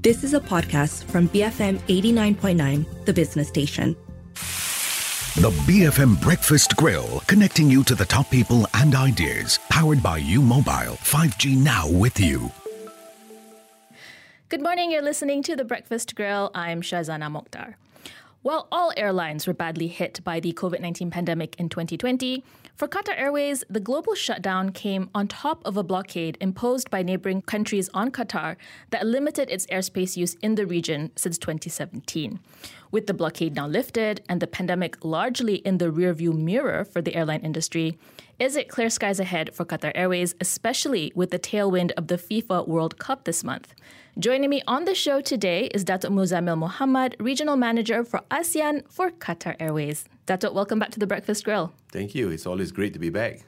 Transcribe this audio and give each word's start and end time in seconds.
This 0.00 0.22
is 0.22 0.32
a 0.32 0.38
podcast 0.38 1.02
from 1.02 1.28
BFM 1.30 1.78
89.9, 1.88 3.04
the 3.04 3.12
business 3.12 3.48
station. 3.48 3.96
The 5.34 5.50
BFM 5.66 6.22
Breakfast 6.22 6.76
Grill, 6.76 7.20
connecting 7.26 7.68
you 7.68 7.82
to 7.82 7.96
the 7.96 8.04
top 8.04 8.30
people 8.30 8.68
and 8.74 8.94
ideas. 8.94 9.58
Powered 9.70 10.00
by 10.00 10.18
U 10.18 10.40
Mobile, 10.40 10.94
5G 11.02 11.56
now 11.56 11.90
with 11.90 12.20
you. 12.20 12.48
Good 14.48 14.62
morning, 14.62 14.92
you're 14.92 15.02
listening 15.02 15.42
to 15.42 15.56
The 15.56 15.64
Breakfast 15.64 16.14
Grill. 16.14 16.52
I'm 16.54 16.80
Shazana 16.80 17.28
Mokhtar. 17.28 17.74
While 18.42 18.68
all 18.70 18.92
airlines 18.96 19.48
were 19.48 19.52
badly 19.52 19.88
hit 19.88 20.22
by 20.22 20.38
the 20.38 20.52
COVID 20.52 20.80
19 20.80 21.10
pandemic 21.10 21.56
in 21.58 21.68
2020, 21.68 22.44
for 22.76 22.86
Qatar 22.86 23.18
Airways, 23.18 23.64
the 23.68 23.80
global 23.80 24.14
shutdown 24.14 24.70
came 24.70 25.10
on 25.12 25.26
top 25.26 25.60
of 25.64 25.76
a 25.76 25.82
blockade 25.82 26.38
imposed 26.40 26.88
by 26.88 27.02
neighboring 27.02 27.42
countries 27.42 27.90
on 27.92 28.12
Qatar 28.12 28.54
that 28.90 29.04
limited 29.04 29.50
its 29.50 29.66
airspace 29.66 30.16
use 30.16 30.34
in 30.40 30.54
the 30.54 30.66
region 30.66 31.10
since 31.16 31.36
2017. 31.36 32.38
With 32.90 33.06
the 33.06 33.12
blockade 33.12 33.54
now 33.54 33.66
lifted 33.66 34.22
and 34.30 34.40
the 34.40 34.46
pandemic 34.46 35.04
largely 35.04 35.56
in 35.56 35.76
the 35.76 35.92
rearview 35.92 36.32
mirror 36.32 36.84
for 36.84 37.02
the 37.02 37.14
airline 37.14 37.40
industry, 37.40 37.98
is 38.38 38.56
it 38.56 38.68
clear 38.68 38.88
skies 38.88 39.20
ahead 39.20 39.54
for 39.54 39.66
Qatar 39.66 39.92
Airways, 39.94 40.34
especially 40.40 41.12
with 41.14 41.30
the 41.30 41.38
tailwind 41.38 41.90
of 41.98 42.06
the 42.06 42.16
FIFA 42.16 42.66
World 42.66 42.98
Cup 42.98 43.24
this 43.24 43.44
month? 43.44 43.74
Joining 44.18 44.48
me 44.48 44.62
on 44.66 44.86
the 44.86 44.94
show 44.94 45.20
today 45.20 45.66
is 45.66 45.84
Datuk 45.84 46.10
Muzamil 46.10 46.66
Mohamad, 46.66 47.14
Regional 47.20 47.56
Manager 47.56 48.04
for 48.04 48.22
ASEAN 48.30 48.90
for 48.90 49.10
Qatar 49.10 49.54
Airways. 49.60 50.06
Datuk, 50.26 50.54
welcome 50.54 50.78
back 50.78 50.90
to 50.92 50.98
the 50.98 51.06
Breakfast 51.06 51.44
Grill. 51.44 51.74
Thank 51.92 52.14
you. 52.14 52.30
It's 52.30 52.46
always 52.46 52.72
great 52.72 52.94
to 52.94 52.98
be 52.98 53.10
back. 53.10 53.40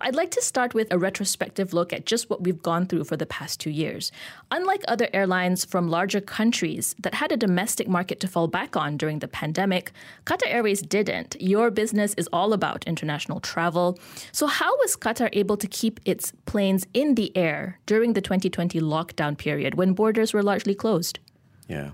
I'd 0.00 0.14
like 0.14 0.30
to 0.32 0.42
start 0.42 0.74
with 0.74 0.92
a 0.92 0.98
retrospective 0.98 1.72
look 1.72 1.92
at 1.92 2.06
just 2.06 2.30
what 2.30 2.42
we've 2.42 2.62
gone 2.62 2.86
through 2.86 3.04
for 3.04 3.16
the 3.16 3.26
past 3.26 3.60
two 3.60 3.70
years. 3.70 4.12
Unlike 4.50 4.84
other 4.88 5.08
airlines 5.12 5.64
from 5.64 5.88
larger 5.88 6.20
countries 6.20 6.94
that 7.00 7.14
had 7.14 7.32
a 7.32 7.36
domestic 7.36 7.88
market 7.88 8.20
to 8.20 8.28
fall 8.28 8.48
back 8.48 8.76
on 8.76 8.96
during 8.96 9.20
the 9.20 9.28
pandemic, 9.28 9.92
Qatar 10.24 10.48
Airways 10.48 10.82
didn't. 10.82 11.36
Your 11.40 11.70
business 11.70 12.14
is 12.14 12.28
all 12.32 12.52
about 12.52 12.84
international 12.86 13.40
travel. 13.40 13.98
So, 14.32 14.46
how 14.46 14.76
was 14.78 14.96
Qatar 14.96 15.28
able 15.32 15.56
to 15.56 15.66
keep 15.66 16.00
its 16.04 16.32
planes 16.46 16.86
in 16.94 17.14
the 17.14 17.36
air 17.36 17.78
during 17.86 18.12
the 18.12 18.20
2020 18.20 18.80
lockdown 18.80 19.36
period 19.36 19.74
when 19.74 19.92
borders 19.92 20.32
were 20.32 20.42
largely 20.42 20.74
closed? 20.74 21.18
Yeah, 21.68 21.90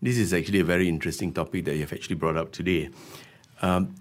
this 0.00 0.18
is 0.18 0.32
actually 0.34 0.60
a 0.60 0.64
very 0.64 0.88
interesting 0.88 1.32
topic 1.32 1.64
that 1.66 1.76
you've 1.76 1.92
actually 1.92 2.16
brought 2.16 2.36
up 2.36 2.52
today. 2.52 2.90
Um, 3.60 3.94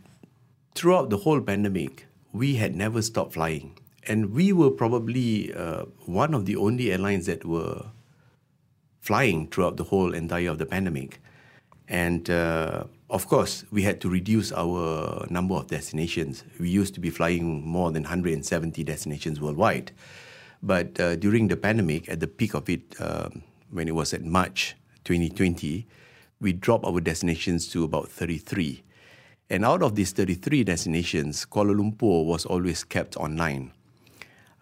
throughout 0.74 1.10
the 1.10 1.18
whole 1.18 1.42
pandemic, 1.42 2.08
we 2.34 2.56
had 2.56 2.76
never 2.76 3.02
stopped 3.02 3.34
flying. 3.34 3.78
And 4.08 4.34
we 4.34 4.52
were 4.52 4.72
probably 4.72 5.54
uh, 5.54 5.86
one 6.06 6.34
of 6.34 6.46
the 6.46 6.56
only 6.56 6.92
airlines 6.92 7.26
that 7.28 7.46
were 7.46 7.86
flying 9.00 9.48
throughout 9.48 9.78
the 9.78 9.84
whole 9.84 10.14
entire 10.14 10.50
of 10.50 10.58
the 10.58 10.66
pandemic. 10.66 11.20
And 11.88 12.30
uh, 12.30 12.86
of 13.10 13.28
course, 13.28 13.66
we 13.72 13.84
had 13.84 14.00
to 14.02 14.10
reduce 14.10 14.52
our 14.54 15.26
number 15.30 15.56
of 15.56 15.68
destinations. 15.68 16.44
We 16.60 16.70
used 16.70 16.94
to 16.94 17.00
be 17.00 17.10
flying 17.10 17.68
more 17.68 17.92
than 17.92 18.04
170 18.04 18.84
destinations 18.84 19.42
worldwide. 19.42 19.92
But 20.64 21.00
uh, 21.00 21.16
during 21.16 21.48
the 21.48 21.58
pandemic, 21.58 22.08
at 22.10 22.20
the 22.20 22.28
peak 22.28 22.54
of 22.54 22.70
it, 22.70 22.96
um, 23.00 23.44
when 23.72 23.88
it 23.88 23.96
was 23.96 24.14
at 24.14 24.24
March 24.24 24.76
2020, 25.04 25.88
we 26.40 26.54
dropped 26.54 26.86
our 26.86 27.00
destinations 27.00 27.68
to 27.70 27.84
about 27.84 28.10
33. 28.10 28.84
And 29.52 29.66
out 29.66 29.84
of 29.84 29.96
these 29.96 30.14
33 30.14 30.64
destinations, 30.64 31.46
Kuala 31.46 31.76
Lumpur 31.76 32.24
was 32.26 32.46
always 32.46 32.86
kept 32.86 33.18
online. 33.18 33.74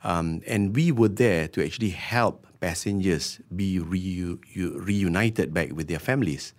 Um, 0.03 0.41
and 0.47 0.75
we 0.75 0.91
were 0.91 1.09
there 1.09 1.47
to 1.49 1.63
actually 1.63 1.91
help 1.91 2.47
passengers 2.59 3.39
be 3.55 3.77
reu- 3.77 4.39
reunited 4.55 5.53
back 5.53 5.73
with 5.73 5.89
their 5.89 5.99
families. 5.99 6.55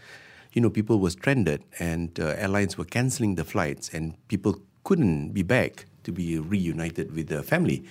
You 0.52 0.62
know, 0.62 0.70
people 0.70 1.00
were 1.00 1.10
stranded 1.10 1.64
and 1.80 2.20
uh, 2.20 2.36
airlines 2.38 2.78
were 2.78 2.84
canceling 2.84 3.34
the 3.34 3.44
flights, 3.44 3.88
and 3.92 4.14
people 4.28 4.62
couldn't 4.84 5.30
be 5.32 5.42
back 5.42 5.86
to 6.04 6.12
be 6.12 6.38
reunited 6.38 7.10
with 7.12 7.26
their 7.26 7.42
family. 7.42 7.82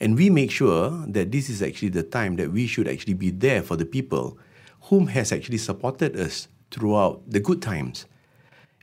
And 0.00 0.16
we 0.16 0.30
make 0.30 0.50
sure 0.50 1.04
that 1.06 1.32
this 1.32 1.50
is 1.50 1.60
actually 1.60 1.90
the 1.90 2.02
time 2.02 2.36
that 2.36 2.50
we 2.50 2.66
should 2.66 2.88
actually 2.88 3.14
be 3.14 3.28
there 3.28 3.62
for 3.62 3.76
the 3.76 3.84
people 3.84 4.38
whom 4.84 5.08
has 5.08 5.32
actually 5.32 5.58
supported 5.58 6.18
us 6.18 6.48
throughout 6.70 7.20
the 7.28 7.40
good 7.40 7.60
times. 7.60 8.06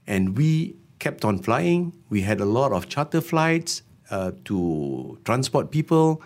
And 0.06 0.38
we 0.38 0.76
kept 1.04 1.26
on 1.26 1.38
flying. 1.40 1.92
We 2.10 2.22
had 2.22 2.40
a 2.40 2.46
lot 2.46 2.72
of 2.72 2.88
charter 2.88 3.20
flights 3.20 3.84
uh, 4.10 4.32
to 4.46 5.20
transport 5.26 5.70
people. 5.70 6.22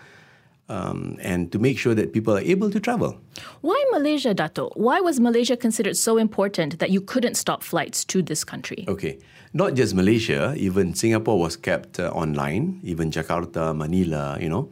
Um, 0.70 1.16
and 1.22 1.50
to 1.52 1.58
make 1.58 1.78
sure 1.78 1.94
that 1.94 2.12
people 2.12 2.36
are 2.36 2.44
able 2.44 2.70
to 2.70 2.78
travel. 2.78 3.16
Why 3.62 3.80
Malaysia, 3.90 4.34
Dato? 4.34 4.68
Why 4.76 5.00
was 5.00 5.18
Malaysia 5.18 5.56
considered 5.56 5.96
so 5.96 6.18
important 6.18 6.78
that 6.78 6.90
you 6.90 7.00
couldn't 7.00 7.36
stop 7.36 7.64
flights 7.64 8.04
to 8.12 8.20
this 8.20 8.44
country? 8.44 8.84
Okay, 8.86 9.16
not 9.54 9.72
just 9.72 9.94
Malaysia, 9.94 10.52
even 10.58 10.92
Singapore 10.92 11.40
was 11.40 11.56
kept 11.56 11.98
uh, 11.98 12.12
online, 12.12 12.80
even 12.84 13.10
Jakarta, 13.10 13.72
Manila, 13.72 14.36
you 14.44 14.50
know. 14.52 14.68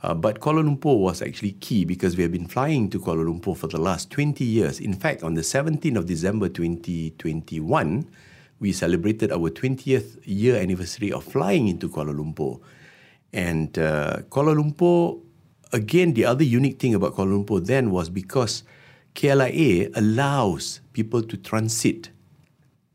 Uh, 0.00 0.14
but 0.14 0.40
Kuala 0.40 0.64
Lumpur 0.64 0.96
was 0.96 1.20
actually 1.20 1.52
key 1.60 1.84
because 1.84 2.16
we 2.16 2.22
have 2.22 2.32
been 2.32 2.48
flying 2.48 2.88
to 2.88 2.98
Kuala 2.98 3.28
Lumpur 3.28 3.54
for 3.54 3.68
the 3.68 3.76
last 3.80 4.10
20 4.12 4.42
years. 4.44 4.80
In 4.80 4.94
fact, 4.94 5.22
on 5.22 5.34
the 5.34 5.42
17th 5.42 5.96
of 5.96 6.06
December 6.06 6.48
2021, 6.48 8.08
we 8.64 8.72
celebrated 8.72 9.30
our 9.30 9.50
20th 9.50 10.16
year 10.24 10.56
anniversary 10.56 11.12
of 11.12 11.22
flying 11.22 11.68
into 11.68 11.86
Kuala 11.86 12.16
Lumpur. 12.16 12.60
And 13.30 13.78
uh, 13.78 14.22
Kuala 14.30 14.56
Lumpur, 14.56 15.20
again, 15.70 16.14
the 16.14 16.24
other 16.24 16.44
unique 16.44 16.80
thing 16.80 16.94
about 16.94 17.14
Kuala 17.14 17.36
Lumpur 17.36 17.60
then 17.60 17.90
was 17.90 18.08
because 18.08 18.64
KLIA 19.14 19.90
allows 19.94 20.80
people 20.94 21.22
to 21.22 21.36
transit 21.36 22.08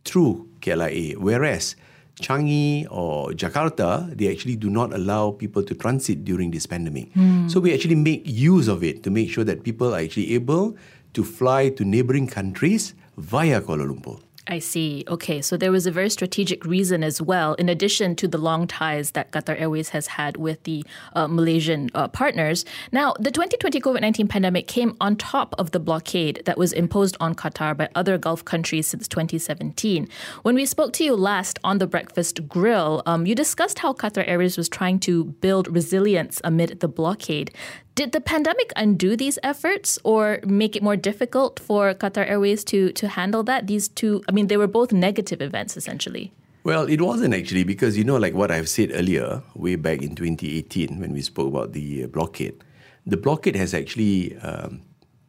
through 0.05 0.49
KLIA, 0.61 1.17
whereas 1.17 1.75
Changi 2.19 2.87
or 2.89 3.29
Jakarta, 3.33 4.09
they 4.17 4.31
actually 4.31 4.55
do 4.55 4.71
not 4.71 4.91
allow 4.91 5.31
people 5.31 5.61
to 5.61 5.75
transit 5.75 6.25
during 6.25 6.49
this 6.49 6.65
pandemic. 6.65 7.13
Mm. 7.13 7.51
So 7.51 7.59
we 7.59 7.75
actually 7.75 7.95
make 7.95 8.23
use 8.25 8.67
of 8.67 8.83
it 8.83 9.03
to 9.03 9.11
make 9.11 9.29
sure 9.29 9.43
that 9.43 9.63
people 9.63 9.93
are 9.93 9.99
actually 9.99 10.33
able 10.33 10.75
to 11.13 11.23
fly 11.23 11.69
to 11.69 11.85
neighboring 11.85 12.25
countries 12.25 12.95
via 13.17 13.61
Kuala 13.61 13.85
Lumpur. 13.85 14.19
I 14.49 14.57
see. 14.57 15.03
Okay, 15.07 15.43
so 15.43 15.57
there 15.57 15.71
was 15.71 15.85
a 15.85 15.91
very 15.91 16.09
strategic 16.09 16.65
reason 16.65 17.03
as 17.03 17.21
well, 17.21 17.53
in 17.53 17.69
addition 17.69 18.15
to 18.15 18.27
the 18.27 18.39
long 18.39 18.65
ties 18.65 19.11
that 19.11 19.31
Qatar 19.31 19.61
Airways 19.61 19.89
has 19.89 20.07
had 20.07 20.37
with 20.37 20.63
the 20.63 20.83
uh, 21.13 21.27
Malaysian 21.27 21.91
uh, 21.93 22.07
partners. 22.07 22.65
Now, 22.91 23.13
the 23.19 23.29
2020 23.29 23.79
COVID 23.79 24.01
19 24.01 24.27
pandemic 24.27 24.67
came 24.67 24.97
on 24.99 25.17
top 25.17 25.53
of 25.59 25.69
the 25.69 25.79
blockade 25.79 26.41
that 26.45 26.57
was 26.57 26.73
imposed 26.73 27.15
on 27.19 27.35
Qatar 27.35 27.77
by 27.77 27.89
other 27.93 28.17
Gulf 28.17 28.43
countries 28.43 28.87
since 28.87 29.07
2017. 29.07 30.09
When 30.41 30.55
we 30.55 30.65
spoke 30.65 30.93
to 30.93 31.03
you 31.03 31.15
last 31.15 31.59
on 31.63 31.77
the 31.77 31.85
Breakfast 31.85 32.47
Grill, 32.47 33.03
um, 33.05 33.27
you 33.27 33.35
discussed 33.35 33.77
how 33.77 33.93
Qatar 33.93 34.27
Airways 34.27 34.57
was 34.57 34.67
trying 34.67 34.99
to 35.01 35.25
build 35.25 35.67
resilience 35.67 36.41
amid 36.43 36.79
the 36.79 36.87
blockade. 36.87 37.51
Did 37.95 38.13
the 38.13 38.21
pandemic 38.21 38.71
undo 38.75 39.15
these 39.15 39.37
efforts 39.43 39.99
or 40.03 40.39
make 40.45 40.75
it 40.75 40.83
more 40.83 40.95
difficult 40.95 41.59
for 41.59 41.93
Qatar 41.93 42.29
Airways 42.29 42.63
to, 42.65 42.91
to 42.93 43.07
handle 43.09 43.43
that? 43.43 43.67
These 43.67 43.89
two, 43.89 44.23
I 44.29 44.31
mean, 44.31 44.47
they 44.47 44.57
were 44.57 44.67
both 44.67 44.93
negative 44.93 45.41
events 45.41 45.75
essentially. 45.75 46.31
Well, 46.63 46.87
it 46.87 47.01
wasn't 47.01 47.33
actually 47.33 47.63
because, 47.63 47.97
you 47.97 48.03
know, 48.03 48.17
like 48.17 48.33
what 48.33 48.51
I've 48.51 48.69
said 48.69 48.91
earlier, 48.93 49.41
way 49.55 49.75
back 49.75 50.01
in 50.01 50.15
2018 50.15 50.99
when 50.99 51.13
we 51.13 51.21
spoke 51.21 51.47
about 51.47 51.73
the 51.73 52.03
uh, 52.03 52.07
blockade, 52.07 52.63
the 53.05 53.17
blockade 53.17 53.55
has 53.55 53.73
actually 53.73 54.37
um, 54.39 54.81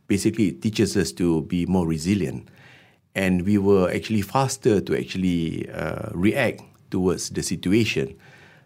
basically 0.06 0.52
teaches 0.52 0.96
us 0.96 1.12
to 1.12 1.42
be 1.42 1.66
more 1.66 1.86
resilient. 1.86 2.48
And 3.14 3.46
we 3.46 3.58
were 3.58 3.90
actually 3.90 4.22
faster 4.22 4.80
to 4.80 4.98
actually 4.98 5.70
uh, 5.70 6.10
react 6.12 6.62
towards 6.90 7.30
the 7.30 7.42
situation. 7.42 8.16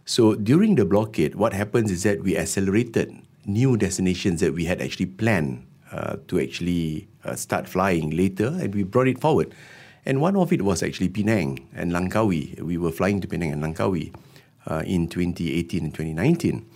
So 0.05 0.35
during 0.35 0.75
the 0.75 0.85
blockade, 0.85 1.35
what 1.35 1.53
happens 1.53 1.91
is 1.91 2.03
that 2.03 2.23
we 2.23 2.37
accelerated 2.37 3.15
new 3.47 3.77
destinations 3.77 4.41
that 4.41 4.55
we 4.55 4.65
had 4.65 4.81
actually 4.81 5.07
planned 5.07 5.67
uh, 5.93 6.17
to 6.29 6.41
actually 6.41 7.09
uh, 7.25 7.35
start 7.35 7.69
flying 7.69 8.11
later, 8.11 8.47
and 8.47 8.75
we 8.75 8.83
brought 8.83 9.09
it 9.09 9.21
forward. 9.21 9.55
And 10.07 10.21
one 10.21 10.37
of 10.37 10.53
it 10.53 10.63
was 10.63 10.83
actually 10.83 11.09
Penang 11.09 11.69
and 11.75 11.93
Langkawi. 11.93 12.61
We 12.61 12.77
were 12.77 12.93
flying 12.93 13.21
to 13.21 13.29
Penang 13.29 13.53
and 13.53 13.63
Langkawi 13.63 14.15
uh, 14.67 14.83
in 14.87 15.09
2018 15.09 15.85
and 15.85 15.95
2019. 15.95 16.67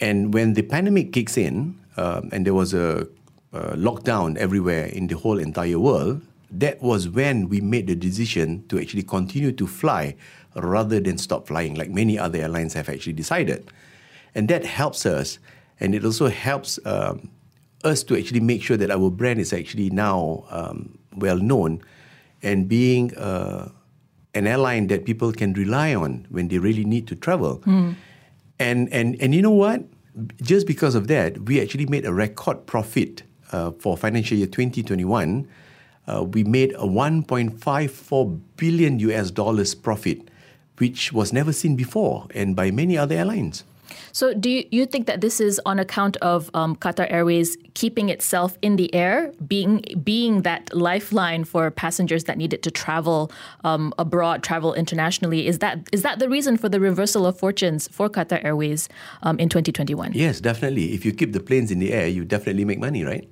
And 0.00 0.34
when 0.34 0.54
the 0.54 0.62
pandemic 0.62 1.12
kicks 1.12 1.36
in, 1.36 1.78
um, 1.96 2.28
and 2.32 2.46
there 2.46 2.54
was 2.54 2.74
a, 2.74 3.08
a 3.52 3.76
lockdown 3.76 4.36
everywhere 4.36 4.86
in 4.86 5.06
the 5.06 5.16
whole 5.16 5.38
entire 5.38 5.78
world, 5.78 6.22
that 6.50 6.80
was 6.80 7.08
when 7.08 7.48
we 7.48 7.60
made 7.60 7.86
the 7.86 7.96
decision 7.96 8.66
to 8.68 8.78
actually 8.78 9.02
continue 9.02 9.50
to 9.52 9.66
fly 9.66 10.14
rather 10.54 11.00
than 11.00 11.18
stop 11.18 11.48
flying, 11.48 11.74
like 11.74 11.90
many 11.90 12.18
other 12.18 12.38
airlines 12.38 12.74
have 12.74 12.88
actually 12.88 13.12
decided. 13.12 13.68
And 14.34 14.48
that 14.48 14.64
helps 14.64 15.06
us 15.06 15.38
and 15.80 15.94
it 15.94 16.04
also 16.04 16.28
helps 16.28 16.78
um, 16.84 17.30
us 17.84 18.02
to 18.04 18.16
actually 18.16 18.40
make 18.40 18.62
sure 18.62 18.76
that 18.76 18.90
our 18.90 19.10
brand 19.10 19.40
is 19.40 19.52
actually 19.52 19.90
now 19.90 20.44
um, 20.50 20.98
well 21.16 21.38
known 21.38 21.82
and 22.42 22.68
being 22.68 23.14
uh, 23.16 23.68
an 24.34 24.46
airline 24.46 24.86
that 24.88 25.04
people 25.04 25.32
can 25.32 25.52
rely 25.54 25.94
on 25.94 26.26
when 26.30 26.48
they 26.48 26.58
really 26.58 26.84
need 26.84 27.06
to 27.08 27.16
travel. 27.16 27.58
Mm. 27.60 27.94
And, 28.58 28.92
and, 28.92 29.16
and 29.20 29.34
you 29.34 29.42
know 29.42 29.50
what? 29.50 29.82
Just 30.42 30.66
because 30.66 30.94
of 30.94 31.08
that, 31.08 31.38
we 31.40 31.60
actually 31.60 31.86
made 31.86 32.06
a 32.06 32.12
record 32.12 32.66
profit 32.66 33.22
uh, 33.52 33.70
for 33.78 33.96
financial 33.96 34.36
year 34.36 34.46
2021, 34.46 35.48
uh, 36.08 36.24
we 36.24 36.44
made 36.44 36.72
a 36.74 36.86
1.54 36.86 38.40
billion 38.56 38.98
US 39.00 39.30
dollars 39.30 39.74
profit, 39.74 40.18
which 40.78 41.12
was 41.12 41.32
never 41.32 41.52
seen 41.52 41.76
before 41.76 42.26
and 42.34 42.54
by 42.54 42.70
many 42.70 42.96
other 42.96 43.14
airlines. 43.14 43.64
So, 44.12 44.34
do 44.34 44.50
you, 44.50 44.64
you 44.70 44.86
think 44.86 45.06
that 45.06 45.20
this 45.20 45.40
is 45.40 45.60
on 45.66 45.78
account 45.78 46.16
of 46.18 46.50
um, 46.54 46.76
Qatar 46.76 47.10
Airways 47.10 47.56
keeping 47.74 48.08
itself 48.08 48.58
in 48.62 48.76
the 48.76 48.92
air, 48.94 49.32
being 49.46 49.84
being 50.02 50.42
that 50.42 50.74
lifeline 50.74 51.44
for 51.44 51.70
passengers 51.70 52.24
that 52.24 52.38
needed 52.38 52.62
to 52.62 52.70
travel 52.70 53.30
um, 53.64 53.92
abroad, 53.98 54.42
travel 54.42 54.74
internationally? 54.74 55.46
Is 55.46 55.58
that 55.58 55.88
is 55.92 56.02
that 56.02 56.18
the 56.18 56.28
reason 56.28 56.56
for 56.56 56.68
the 56.68 56.80
reversal 56.80 57.26
of 57.26 57.38
fortunes 57.38 57.88
for 57.88 58.08
Qatar 58.08 58.44
Airways 58.44 58.88
um, 59.22 59.38
in 59.38 59.48
2021? 59.48 60.12
Yes, 60.14 60.40
definitely. 60.40 60.94
If 60.94 61.04
you 61.04 61.12
keep 61.12 61.32
the 61.32 61.40
planes 61.40 61.70
in 61.70 61.78
the 61.78 61.92
air, 61.92 62.08
you 62.08 62.24
definitely 62.24 62.64
make 62.64 62.78
money, 62.78 63.04
right? 63.04 63.28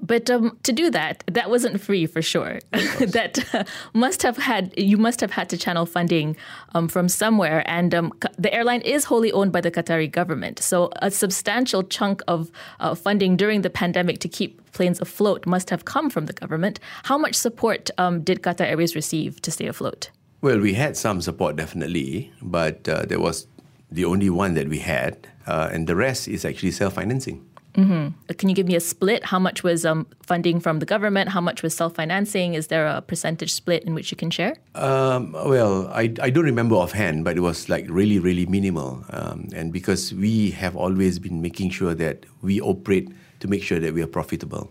But 0.00 0.30
um, 0.30 0.58
to 0.64 0.72
do 0.72 0.90
that, 0.90 1.24
that 1.26 1.50
wasn't 1.50 1.80
free 1.80 2.06
for 2.06 2.22
sure. 2.22 2.58
that 2.72 3.54
uh, 3.54 3.64
must 3.92 4.22
have 4.22 4.36
had 4.36 4.74
you 4.76 4.96
must 4.96 5.20
have 5.20 5.30
had 5.30 5.48
to 5.50 5.56
channel 5.56 5.86
funding 5.86 6.36
um, 6.74 6.88
from 6.88 7.08
somewhere, 7.08 7.62
and 7.66 7.94
um, 7.94 8.12
the 8.38 8.52
airline 8.52 8.80
is 8.82 9.04
wholly 9.04 9.32
owned 9.32 9.52
by 9.52 9.60
the 9.60 9.70
Qatari 9.70 10.10
government. 10.10 10.58
So 10.58 10.90
a 10.96 11.10
substantial 11.10 11.82
chunk 11.82 12.22
of 12.28 12.50
uh, 12.80 12.94
funding 12.94 13.36
during 13.36 13.62
the 13.62 13.70
pandemic 13.70 14.18
to 14.20 14.28
keep 14.28 14.60
planes 14.72 15.00
afloat 15.00 15.46
must 15.46 15.70
have 15.70 15.84
come 15.84 16.10
from 16.10 16.26
the 16.26 16.32
government. 16.32 16.80
How 17.04 17.18
much 17.18 17.34
support 17.34 17.90
um, 17.98 18.22
did 18.22 18.42
Qatar 18.42 18.66
Airways 18.66 18.94
receive 18.94 19.40
to 19.42 19.50
stay 19.50 19.66
afloat? 19.66 20.10
Well, 20.40 20.58
we 20.58 20.74
had 20.74 20.96
some 20.96 21.20
support 21.20 21.56
definitely, 21.56 22.32
but 22.42 22.88
uh, 22.88 23.04
that 23.06 23.20
was 23.20 23.46
the 23.92 24.04
only 24.04 24.30
one 24.30 24.54
that 24.54 24.68
we 24.68 24.78
had, 24.78 25.28
uh, 25.46 25.68
and 25.70 25.86
the 25.86 25.94
rest 25.94 26.26
is 26.26 26.44
actually 26.44 26.72
self 26.72 26.94
financing. 26.94 27.44
Mm-hmm. 27.74 28.32
Can 28.34 28.48
you 28.48 28.54
give 28.54 28.66
me 28.66 28.76
a 28.76 28.80
split? 28.80 29.24
How 29.24 29.38
much 29.38 29.62
was 29.62 29.86
um, 29.86 30.06
funding 30.22 30.60
from 30.60 30.78
the 30.78 30.86
government? 30.86 31.30
How 31.30 31.40
much 31.40 31.62
was 31.62 31.74
self 31.74 31.94
financing? 31.94 32.54
Is 32.54 32.66
there 32.66 32.86
a 32.86 33.00
percentage 33.00 33.52
split 33.52 33.84
in 33.84 33.94
which 33.94 34.10
you 34.10 34.16
can 34.16 34.30
share? 34.30 34.56
Um, 34.74 35.32
well, 35.32 35.88
I, 35.88 36.12
I 36.20 36.30
don't 36.30 36.44
remember 36.44 36.76
offhand, 36.76 37.24
but 37.24 37.36
it 37.36 37.40
was 37.40 37.68
like 37.68 37.86
really, 37.88 38.18
really 38.18 38.46
minimal. 38.46 39.04
Um, 39.10 39.48
and 39.54 39.72
because 39.72 40.12
we 40.12 40.50
have 40.50 40.76
always 40.76 41.18
been 41.18 41.40
making 41.40 41.70
sure 41.70 41.94
that 41.94 42.26
we 42.42 42.60
operate 42.60 43.08
to 43.40 43.48
make 43.48 43.62
sure 43.62 43.80
that 43.80 43.94
we 43.94 44.02
are 44.02 44.06
profitable. 44.06 44.70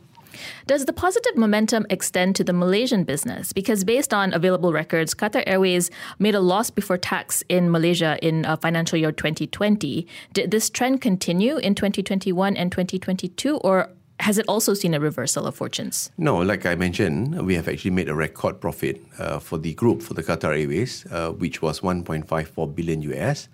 Does 0.67 0.85
the 0.85 0.93
positive 0.93 1.35
momentum 1.37 1.85
extend 1.89 2.35
to 2.37 2.43
the 2.43 2.53
Malaysian 2.53 3.03
business? 3.03 3.53
Because 3.53 3.83
based 3.83 4.13
on 4.13 4.33
available 4.33 4.73
records, 4.73 5.13
Qatar 5.13 5.43
Airways 5.45 5.89
made 6.19 6.35
a 6.35 6.39
loss 6.39 6.69
before 6.69 6.97
tax 6.97 7.43
in 7.49 7.71
Malaysia 7.71 8.17
in 8.21 8.45
uh, 8.45 8.57
financial 8.57 8.97
year 8.97 9.11
2020. 9.11 10.07
Did 10.33 10.51
this 10.51 10.69
trend 10.69 11.01
continue 11.01 11.57
in 11.57 11.75
2021 11.75 12.55
and 12.57 12.71
2022, 12.71 13.57
or 13.57 13.89
has 14.21 14.37
it 14.37 14.45
also 14.47 14.73
seen 14.73 14.93
a 14.93 14.99
reversal 14.99 15.45
of 15.47 15.55
fortunes? 15.55 16.11
No, 16.17 16.37
like 16.37 16.65
I 16.65 16.75
mentioned, 16.75 17.45
we 17.45 17.55
have 17.55 17.67
actually 17.67 17.91
made 17.91 18.07
a 18.07 18.15
record 18.15 18.61
profit 18.61 19.01
uh, 19.17 19.39
for 19.39 19.57
the 19.57 19.73
group, 19.73 20.01
for 20.01 20.13
the 20.13 20.23
Qatar 20.23 20.57
Airways, 20.57 21.05
uh, 21.11 21.31
which 21.31 21.61
was 21.61 21.81
1.54 21.81 22.75
billion 22.75 23.01
US. 23.01 23.49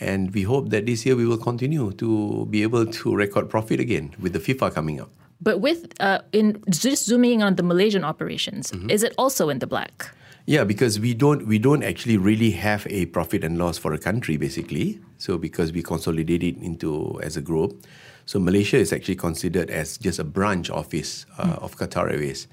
And 0.00 0.32
we 0.32 0.42
hope 0.42 0.70
that 0.70 0.86
this 0.86 1.04
year 1.04 1.16
we 1.16 1.26
will 1.26 1.38
continue 1.38 1.92
to 1.92 2.46
be 2.46 2.62
able 2.62 2.86
to 2.86 3.14
record 3.14 3.50
profit 3.50 3.80
again 3.80 4.14
with 4.20 4.32
the 4.32 4.38
FIFA 4.38 4.72
coming 4.72 5.00
up. 5.00 5.10
But 5.40 5.60
with 5.60 5.92
uh, 6.00 6.20
in 6.32 6.62
just 6.68 7.06
zooming 7.06 7.42
on 7.42 7.56
the 7.56 7.62
Malaysian 7.62 8.04
operations, 8.04 8.70
mm-hmm. 8.70 8.90
is 8.90 9.02
it 9.02 9.14
also 9.16 9.48
in 9.48 9.60
the 9.60 9.66
black? 9.66 10.14
Yeah, 10.46 10.64
because 10.64 10.98
we 10.98 11.14
don't 11.14 11.46
we 11.46 11.58
don't 11.58 11.82
actually 11.82 12.16
really 12.16 12.50
have 12.52 12.86
a 12.88 13.06
profit 13.06 13.44
and 13.44 13.58
loss 13.58 13.78
for 13.78 13.92
a 13.92 13.98
country 13.98 14.36
basically. 14.36 15.00
So 15.18 15.38
because 15.38 15.72
we 15.72 15.82
consolidate 15.82 16.42
it 16.42 16.56
into 16.56 17.20
as 17.22 17.36
a 17.36 17.42
group, 17.42 17.84
so 18.24 18.38
Malaysia 18.38 18.78
is 18.78 18.92
actually 18.92 19.16
considered 19.16 19.70
as 19.70 19.98
just 19.98 20.18
a 20.18 20.24
branch 20.24 20.70
office 20.70 21.26
uh, 21.38 21.44
mm. 21.44 21.62
of 21.62 21.76
Qatar 21.76 22.10
Airways 22.10 22.48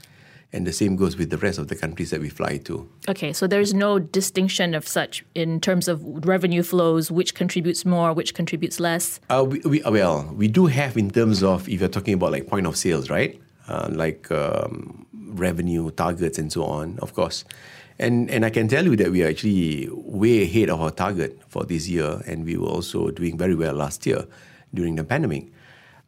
and 0.56 0.66
the 0.66 0.72
same 0.72 0.96
goes 0.96 1.18
with 1.18 1.30
the 1.30 1.38
rest 1.38 1.60
of 1.60 1.68
the 1.68 1.76
countries 1.76 2.10
that 2.12 2.22
we 2.22 2.30
fly 2.30 2.58
to. 2.58 2.90
Okay, 3.10 3.34
so 3.34 3.46
there's 3.46 3.74
no 3.74 4.00
distinction 4.00 4.74
of 4.74 4.88
such 4.88 5.26
in 5.36 5.60
terms 5.60 5.88
of 5.90 6.02
revenue 6.26 6.64
flows, 6.64 7.12
which 7.12 7.36
contributes 7.36 7.86
more, 7.86 8.14
which 8.14 8.34
contributes 8.34 8.80
less. 8.80 9.20
Uh, 9.30 9.44
we, 9.44 9.60
we, 9.60 9.82
well, 9.82 10.24
we 10.34 10.48
do 10.48 10.68
have 10.68 10.98
in 10.98 11.12
terms 11.12 11.44
of 11.44 11.68
if 11.68 11.82
you're 11.82 11.90
talking 11.90 12.14
about 12.14 12.32
like 12.32 12.48
point 12.48 12.66
of 12.66 12.78
sales, 12.78 13.10
right? 13.10 13.40
Uh, 13.68 13.90
like 13.92 14.32
um, 14.32 15.06
revenue 15.14 15.92
targets 15.92 16.38
and 16.38 16.52
so 16.54 16.64
on, 16.64 16.98
of 17.02 17.14
course. 17.14 17.44
And 18.00 18.30
and 18.30 18.46
I 18.46 18.50
can 18.50 18.68
tell 18.68 18.86
you 18.86 18.96
that 18.98 19.12
we 19.12 19.24
are 19.24 19.28
actually 19.28 19.90
way 19.92 20.44
ahead 20.44 20.70
of 20.70 20.82
our 20.82 20.92
target 20.92 21.40
for 21.48 21.64
this 21.66 21.88
year, 21.88 22.22
and 22.28 22.46
we 22.46 22.58
were 22.58 22.68
also 22.68 23.10
doing 23.12 23.38
very 23.38 23.56
well 23.56 23.74
last 23.74 24.06
year 24.06 24.26
during 24.74 24.96
the 24.96 25.04
pandemic. 25.04 25.52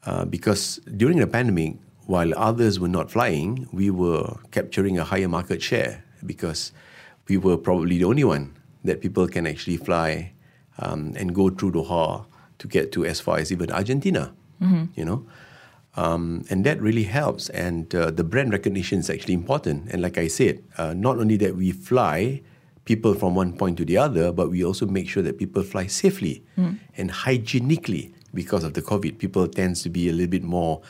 Uh, 0.06 0.24
because 0.24 0.80
during 0.96 1.18
the 1.18 1.28
pandemic, 1.28 1.76
while 2.08 2.34
others 2.38 2.80
were 2.80 2.88
not 2.88 3.12
flying, 3.12 3.68
we 3.72 3.90
were 3.92 4.38
capturing 4.52 4.98
a 4.98 5.04
higher 5.04 5.28
market 5.28 5.62
share 5.62 6.04
because 6.26 6.72
we 7.28 7.38
were 7.38 7.58
probably 7.58 7.98
the 7.98 8.06
only 8.06 8.24
one 8.24 8.56
that 8.86 9.02
people 9.02 9.28
can 9.28 9.46
actually 9.46 9.76
fly 9.76 10.32
um, 10.80 11.14
and 11.18 11.36
go 11.36 11.50
through 11.50 11.74
Doha 11.74 12.26
to 12.60 12.68
get 12.68 12.94
to 12.94 13.06
as 13.06 13.20
far 13.20 13.38
as 13.40 13.52
even 13.52 13.70
Argentina. 13.72 14.34
Mm-hmm. 14.62 14.86
You 14.96 15.06
know, 15.06 15.26
um, 15.98 16.46
and 16.50 16.64
that 16.64 16.82
really 16.82 17.04
helps. 17.04 17.50
And 17.50 17.94
uh, 17.94 18.12
the 18.12 18.24
brand 18.24 18.54
recognition 18.54 19.00
is 19.00 19.10
actually 19.10 19.34
important. 19.34 19.92
And 19.92 20.02
like 20.02 20.18
I 20.18 20.28
said, 20.28 20.64
uh, 20.78 20.94
not 20.94 21.18
only 21.18 21.36
that 21.38 21.56
we 21.58 21.72
fly 21.74 22.42
people 22.86 23.16
from 23.16 23.36
one 23.36 23.58
point 23.58 23.78
to 23.80 23.86
the 23.86 23.98
other, 23.98 24.32
but 24.32 24.50
we 24.50 24.64
also 24.64 24.86
make 24.86 25.10
sure 25.10 25.22
that 25.24 25.38
people 25.38 25.62
fly 25.62 25.88
safely 25.88 26.42
mm. 26.58 26.80
and 26.96 27.12
hygienically 27.12 28.16
because 28.34 28.64
of 28.64 28.76
the 28.76 28.82
COVID. 28.82 29.18
People 29.18 29.46
tends 29.50 29.84
to 29.84 29.90
be 29.90 30.08
a 30.08 30.14
little 30.14 30.32
bit 30.32 30.44
more 30.44 30.82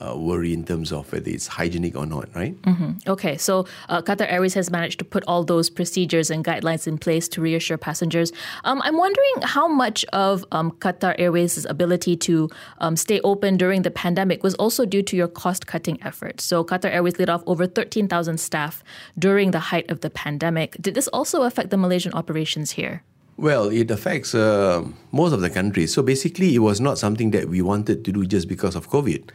uh, 0.00 0.16
worry 0.16 0.52
in 0.52 0.64
terms 0.64 0.92
of 0.92 1.10
whether 1.12 1.30
it's 1.30 1.46
hygienic 1.46 1.96
or 1.96 2.06
not, 2.06 2.28
right? 2.34 2.60
Mm-hmm. 2.62 3.10
Okay, 3.10 3.36
so 3.36 3.66
uh, 3.88 4.00
Qatar 4.00 4.30
Airways 4.30 4.54
has 4.54 4.70
managed 4.70 4.98
to 5.00 5.04
put 5.04 5.24
all 5.26 5.44
those 5.44 5.68
procedures 5.68 6.30
and 6.30 6.44
guidelines 6.44 6.86
in 6.86 6.98
place 6.98 7.28
to 7.28 7.40
reassure 7.40 7.78
passengers. 7.78 8.32
Um, 8.64 8.80
I'm 8.84 8.96
wondering 8.96 9.42
how 9.42 9.66
much 9.66 10.04
of 10.12 10.44
um, 10.52 10.70
Qatar 10.72 11.14
Airways' 11.18 11.64
ability 11.64 12.16
to 12.16 12.48
um, 12.78 12.96
stay 12.96 13.20
open 13.20 13.56
during 13.56 13.82
the 13.82 13.90
pandemic 13.90 14.42
was 14.42 14.54
also 14.54 14.84
due 14.84 15.02
to 15.02 15.16
your 15.16 15.28
cost 15.28 15.66
cutting 15.66 15.98
efforts. 16.02 16.44
So, 16.44 16.64
Qatar 16.64 16.90
Airways 16.92 17.18
laid 17.18 17.30
off 17.30 17.42
over 17.46 17.66
13,000 17.66 18.38
staff 18.38 18.84
during 19.18 19.50
the 19.50 19.58
height 19.58 19.90
of 19.90 20.00
the 20.00 20.10
pandemic. 20.10 20.76
Did 20.80 20.94
this 20.94 21.08
also 21.08 21.42
affect 21.42 21.70
the 21.70 21.76
Malaysian 21.76 22.12
operations 22.12 22.72
here? 22.72 23.02
Well, 23.36 23.68
it 23.68 23.88
affects 23.92 24.34
uh, 24.34 24.84
most 25.12 25.32
of 25.32 25.40
the 25.40 25.48
countries. 25.48 25.94
So 25.94 26.02
basically, 26.02 26.56
it 26.56 26.58
was 26.58 26.80
not 26.80 26.98
something 26.98 27.30
that 27.30 27.48
we 27.48 27.62
wanted 27.62 28.04
to 28.04 28.12
do 28.12 28.26
just 28.26 28.48
because 28.48 28.74
of 28.74 28.90
COVID 28.90 29.30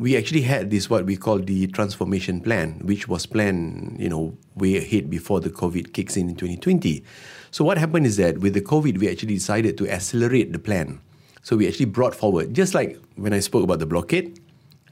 we 0.00 0.16
actually 0.16 0.40
had 0.40 0.70
this 0.70 0.88
what 0.88 1.04
we 1.04 1.14
call 1.14 1.38
the 1.38 1.66
transformation 1.66 2.40
plan, 2.40 2.80
which 2.82 3.06
was 3.06 3.26
planned, 3.26 4.00
you 4.00 4.08
know, 4.08 4.34
way 4.56 4.78
ahead 4.78 5.10
before 5.10 5.40
the 5.40 5.50
COVID 5.50 5.92
kicks 5.92 6.16
in 6.16 6.30
in 6.30 6.36
2020. 6.36 7.04
So 7.50 7.64
what 7.66 7.76
happened 7.76 8.06
is 8.06 8.16
that 8.16 8.38
with 8.38 8.54
the 8.54 8.62
COVID, 8.62 8.96
we 8.96 9.10
actually 9.10 9.34
decided 9.34 9.76
to 9.76 9.90
accelerate 9.90 10.54
the 10.54 10.58
plan. 10.58 11.02
So 11.42 11.54
we 11.54 11.68
actually 11.68 11.84
brought 11.84 12.14
forward, 12.14 12.54
just 12.54 12.72
like 12.74 12.98
when 13.16 13.34
I 13.34 13.40
spoke 13.40 13.62
about 13.62 13.78
the 13.78 13.84
blockade, 13.84 14.40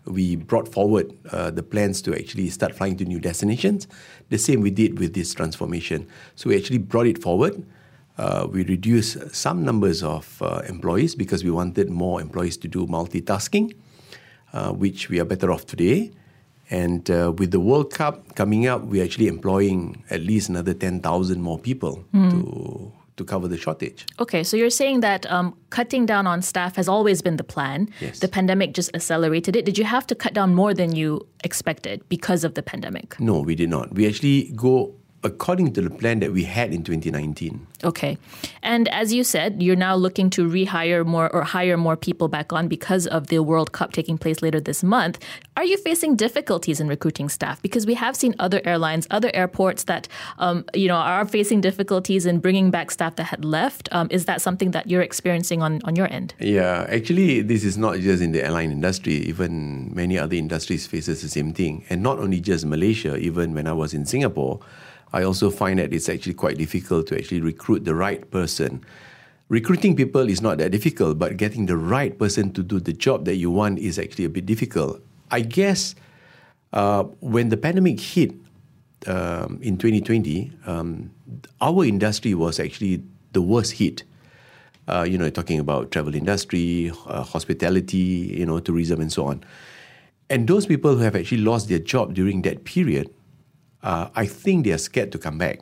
we 0.04 0.36
brought 0.36 0.68
forward 0.68 1.10
uh, 1.32 1.52
the 1.52 1.62
plans 1.62 2.02
to 2.02 2.14
actually 2.14 2.50
start 2.50 2.74
flying 2.74 2.98
to 2.98 3.06
new 3.06 3.18
destinations. 3.18 3.88
The 4.28 4.38
same 4.38 4.60
we 4.60 4.70
did 4.70 4.98
with 4.98 5.14
this 5.14 5.32
transformation. 5.32 6.06
So 6.36 6.50
we 6.50 6.56
actually 6.58 6.78
brought 6.78 7.06
it 7.06 7.22
forward. 7.22 7.64
Uh, 8.18 8.46
we 8.50 8.62
reduced 8.64 9.34
some 9.34 9.64
numbers 9.64 10.02
of 10.02 10.42
uh, 10.42 10.60
employees 10.68 11.14
because 11.14 11.44
we 11.44 11.50
wanted 11.50 11.88
more 11.88 12.20
employees 12.20 12.58
to 12.58 12.68
do 12.68 12.86
multitasking 12.86 13.72
uh, 14.52 14.72
which 14.72 15.08
we 15.08 15.20
are 15.20 15.24
better 15.24 15.50
off 15.50 15.66
today. 15.66 16.12
And 16.70 17.10
uh, 17.10 17.32
with 17.36 17.50
the 17.50 17.60
World 17.60 17.92
Cup 17.92 18.34
coming 18.34 18.66
up, 18.66 18.82
we're 18.82 19.04
actually 19.04 19.28
employing 19.28 20.04
at 20.10 20.20
least 20.20 20.48
another 20.48 20.74
10,000 20.74 21.40
more 21.40 21.58
people 21.58 22.04
mm. 22.12 22.30
to, 22.30 22.92
to 23.16 23.24
cover 23.24 23.48
the 23.48 23.56
shortage. 23.56 24.06
Okay, 24.20 24.44
so 24.44 24.56
you're 24.56 24.68
saying 24.68 25.00
that 25.00 25.24
um, 25.30 25.56
cutting 25.70 26.04
down 26.04 26.26
on 26.26 26.42
staff 26.42 26.76
has 26.76 26.86
always 26.86 27.22
been 27.22 27.36
the 27.36 27.44
plan. 27.44 27.88
Yes. 28.00 28.18
The 28.18 28.28
pandemic 28.28 28.74
just 28.74 28.94
accelerated 28.94 29.56
it. 29.56 29.64
Did 29.64 29.78
you 29.78 29.84
have 29.84 30.06
to 30.08 30.14
cut 30.14 30.34
down 30.34 30.54
more 30.54 30.74
than 30.74 30.94
you 30.94 31.26
expected 31.42 32.06
because 32.10 32.44
of 32.44 32.52
the 32.54 32.62
pandemic? 32.62 33.18
No, 33.18 33.40
we 33.40 33.54
did 33.54 33.70
not. 33.70 33.94
We 33.94 34.06
actually 34.06 34.52
go 34.54 34.94
according 35.24 35.72
to 35.72 35.82
the 35.82 35.90
plan 35.90 36.20
that 36.20 36.32
we 36.32 36.44
had 36.44 36.72
in 36.72 36.84
2019. 36.84 37.66
Okay. 37.82 38.18
And 38.62 38.88
as 38.88 39.12
you 39.12 39.24
said, 39.24 39.62
you're 39.62 39.76
now 39.76 39.96
looking 39.96 40.30
to 40.30 40.48
rehire 40.48 41.04
more 41.04 41.28
or 41.34 41.42
hire 41.42 41.76
more 41.76 41.96
people 41.96 42.28
back 42.28 42.52
on 42.52 42.68
because 42.68 43.06
of 43.06 43.26
the 43.26 43.40
World 43.40 43.72
Cup 43.72 43.92
taking 43.92 44.16
place 44.16 44.42
later 44.42 44.60
this 44.60 44.82
month. 44.82 45.18
Are 45.56 45.64
you 45.64 45.76
facing 45.76 46.14
difficulties 46.14 46.78
in 46.78 46.86
recruiting 46.86 47.28
staff? 47.28 47.60
Because 47.62 47.84
we 47.84 47.94
have 47.94 48.14
seen 48.14 48.34
other 48.38 48.60
airlines, 48.64 49.08
other 49.10 49.30
airports 49.34 49.84
that, 49.84 50.06
um, 50.38 50.64
you 50.72 50.86
know, 50.86 50.94
are 50.94 51.26
facing 51.26 51.60
difficulties 51.60 52.24
in 52.26 52.38
bringing 52.38 52.70
back 52.70 52.90
staff 52.92 53.16
that 53.16 53.24
had 53.24 53.44
left. 53.44 53.88
Um, 53.92 54.06
is 54.10 54.24
that 54.26 54.40
something 54.40 54.70
that 54.70 54.88
you're 54.88 55.02
experiencing 55.02 55.62
on, 55.62 55.80
on 55.84 55.96
your 55.96 56.10
end? 56.12 56.34
Yeah, 56.38 56.86
actually, 56.88 57.42
this 57.42 57.64
is 57.64 57.76
not 57.76 57.98
just 57.98 58.22
in 58.22 58.32
the 58.32 58.44
airline 58.44 58.70
industry. 58.70 59.14
Even 59.14 59.92
many 59.94 60.16
other 60.16 60.36
industries 60.36 60.86
faces 60.86 61.22
the 61.22 61.28
same 61.28 61.52
thing. 61.52 61.84
And 61.90 62.02
not 62.02 62.18
only 62.20 62.40
just 62.40 62.64
Malaysia, 62.64 63.16
even 63.16 63.52
when 63.54 63.66
I 63.66 63.72
was 63.72 63.94
in 63.94 64.06
Singapore, 64.06 64.60
I 65.12 65.22
also 65.22 65.50
find 65.50 65.78
that 65.78 65.92
it's 65.92 66.08
actually 66.08 66.34
quite 66.34 66.58
difficult 66.58 67.06
to 67.08 67.18
actually 67.18 67.40
recruit 67.40 67.84
the 67.84 67.94
right 67.94 68.30
person. 68.30 68.84
Recruiting 69.48 69.96
people 69.96 70.28
is 70.28 70.42
not 70.42 70.58
that 70.58 70.70
difficult, 70.70 71.18
but 71.18 71.36
getting 71.38 71.66
the 71.66 71.76
right 71.76 72.18
person 72.18 72.52
to 72.52 72.62
do 72.62 72.80
the 72.80 72.92
job 72.92 73.24
that 73.24 73.36
you 73.36 73.50
want 73.50 73.78
is 73.78 73.98
actually 73.98 74.26
a 74.26 74.28
bit 74.28 74.44
difficult. 74.44 75.00
I 75.30 75.40
guess 75.40 75.94
uh, 76.72 77.04
when 77.20 77.48
the 77.48 77.56
pandemic 77.56 78.00
hit 78.00 78.32
um, 79.06 79.58
in 79.62 79.78
2020, 79.78 80.52
um, 80.66 81.10
our 81.60 81.84
industry 81.84 82.34
was 82.34 82.60
actually 82.60 83.02
the 83.32 83.40
worst 83.40 83.72
hit. 83.72 84.02
Uh, 84.86 85.02
you 85.02 85.18
know, 85.18 85.28
talking 85.28 85.58
about 85.58 85.90
travel 85.90 86.14
industry, 86.14 86.90
uh, 87.06 87.22
hospitality, 87.22 88.34
you 88.38 88.46
know, 88.46 88.58
tourism, 88.58 89.02
and 89.02 89.12
so 89.12 89.26
on. 89.26 89.44
And 90.30 90.48
those 90.48 90.64
people 90.64 90.96
who 90.96 91.02
have 91.02 91.14
actually 91.14 91.42
lost 91.42 91.68
their 91.68 91.78
job 91.78 92.14
during 92.14 92.40
that 92.42 92.64
period, 92.64 93.12
uh, 93.82 94.08
I 94.14 94.26
think 94.26 94.64
they 94.64 94.72
are 94.72 94.78
scared 94.78 95.12
to 95.12 95.18
come 95.18 95.38
back. 95.38 95.60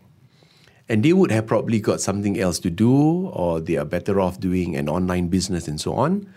And 0.88 1.02
they 1.02 1.12
would 1.12 1.32
have 1.32 1.46
probably 1.46 1.80
got 1.80 2.00
something 2.00 2.38
else 2.38 2.58
to 2.60 2.70
do, 2.70 3.28
or 3.28 3.60
they 3.60 3.76
are 3.76 3.84
better 3.84 4.20
off 4.20 4.38
doing 4.38 4.76
an 4.76 4.88
online 4.88 5.28
business 5.28 5.66
and 5.66 5.80
so 5.80 5.94
on. 5.94 6.28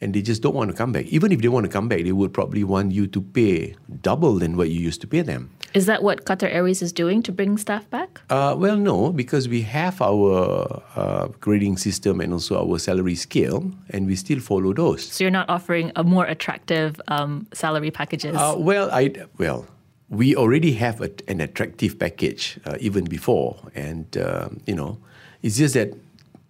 And 0.00 0.14
they 0.14 0.22
just 0.22 0.42
don't 0.42 0.54
want 0.54 0.70
to 0.70 0.76
come 0.76 0.92
back. 0.92 1.06
Even 1.06 1.32
if 1.32 1.40
they 1.42 1.48
want 1.48 1.66
to 1.66 1.72
come 1.72 1.88
back, 1.88 2.04
they 2.04 2.12
would 2.12 2.32
probably 2.32 2.64
want 2.64 2.92
you 2.92 3.06
to 3.08 3.20
pay 3.20 3.74
double 4.00 4.38
than 4.38 4.56
what 4.56 4.70
you 4.70 4.80
used 4.80 5.00
to 5.02 5.06
pay 5.06 5.20
them. 5.22 5.50
Is 5.74 5.86
that 5.86 6.02
what 6.02 6.24
Qatar 6.24 6.52
Airways 6.52 6.82
is 6.82 6.92
doing 6.92 7.22
to 7.22 7.32
bring 7.32 7.56
staff 7.56 7.88
back? 7.90 8.20
Uh, 8.30 8.56
well, 8.58 8.76
no, 8.76 9.12
because 9.12 9.48
we 9.48 9.62
have 9.62 10.00
our 10.02 10.82
uh, 10.96 11.28
grading 11.40 11.76
system 11.76 12.20
and 12.20 12.32
also 12.32 12.58
our 12.58 12.78
salary 12.78 13.14
scale, 13.14 13.70
and 13.90 14.06
we 14.06 14.16
still 14.16 14.40
follow 14.40 14.72
those. 14.72 15.04
So 15.04 15.22
you're 15.22 15.30
not 15.30 15.48
offering 15.48 15.92
a 15.94 16.02
more 16.02 16.24
attractive 16.24 17.00
um, 17.08 17.46
salary 17.52 17.90
packages. 17.90 18.36
Uh, 18.36 18.54
well, 18.56 18.90
I 18.90 19.12
well, 19.38 19.66
we 20.10 20.34
already 20.34 20.72
have 20.72 21.00
a, 21.00 21.10
an 21.28 21.40
attractive 21.40 21.98
package 21.98 22.58
uh, 22.66 22.76
even 22.80 23.04
before, 23.04 23.56
and 23.74 24.16
um, 24.18 24.60
you 24.66 24.74
know, 24.74 24.98
it's 25.42 25.56
just 25.56 25.74
that 25.74 25.94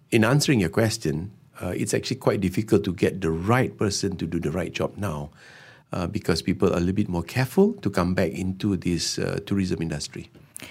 in 0.09 0.25
answering 0.25 0.59
your 0.59 0.69
question, 0.69 1.31
uh, 1.61 1.67
it's 1.67 1.93
actually 1.93 2.17
quite 2.17 2.41
difficult 2.41 2.83
to 2.83 2.93
get 2.93 3.21
the 3.21 3.29
right 3.29 3.77
person 3.77 4.17
to 4.17 4.25
do 4.25 4.39
the 4.39 4.51
right 4.51 4.73
job 4.73 4.97
now. 4.97 5.29
Uh, 5.93 6.07
because 6.07 6.41
people 6.41 6.69
are 6.69 6.77
a 6.77 6.79
little 6.79 6.93
bit 6.93 7.09
more 7.09 7.21
careful 7.21 7.73
to 7.81 7.89
come 7.89 8.13
back 8.13 8.31
into 8.31 8.77
this 8.77 9.19
uh, 9.19 9.37
tourism 9.45 9.81
industry. 9.81 10.29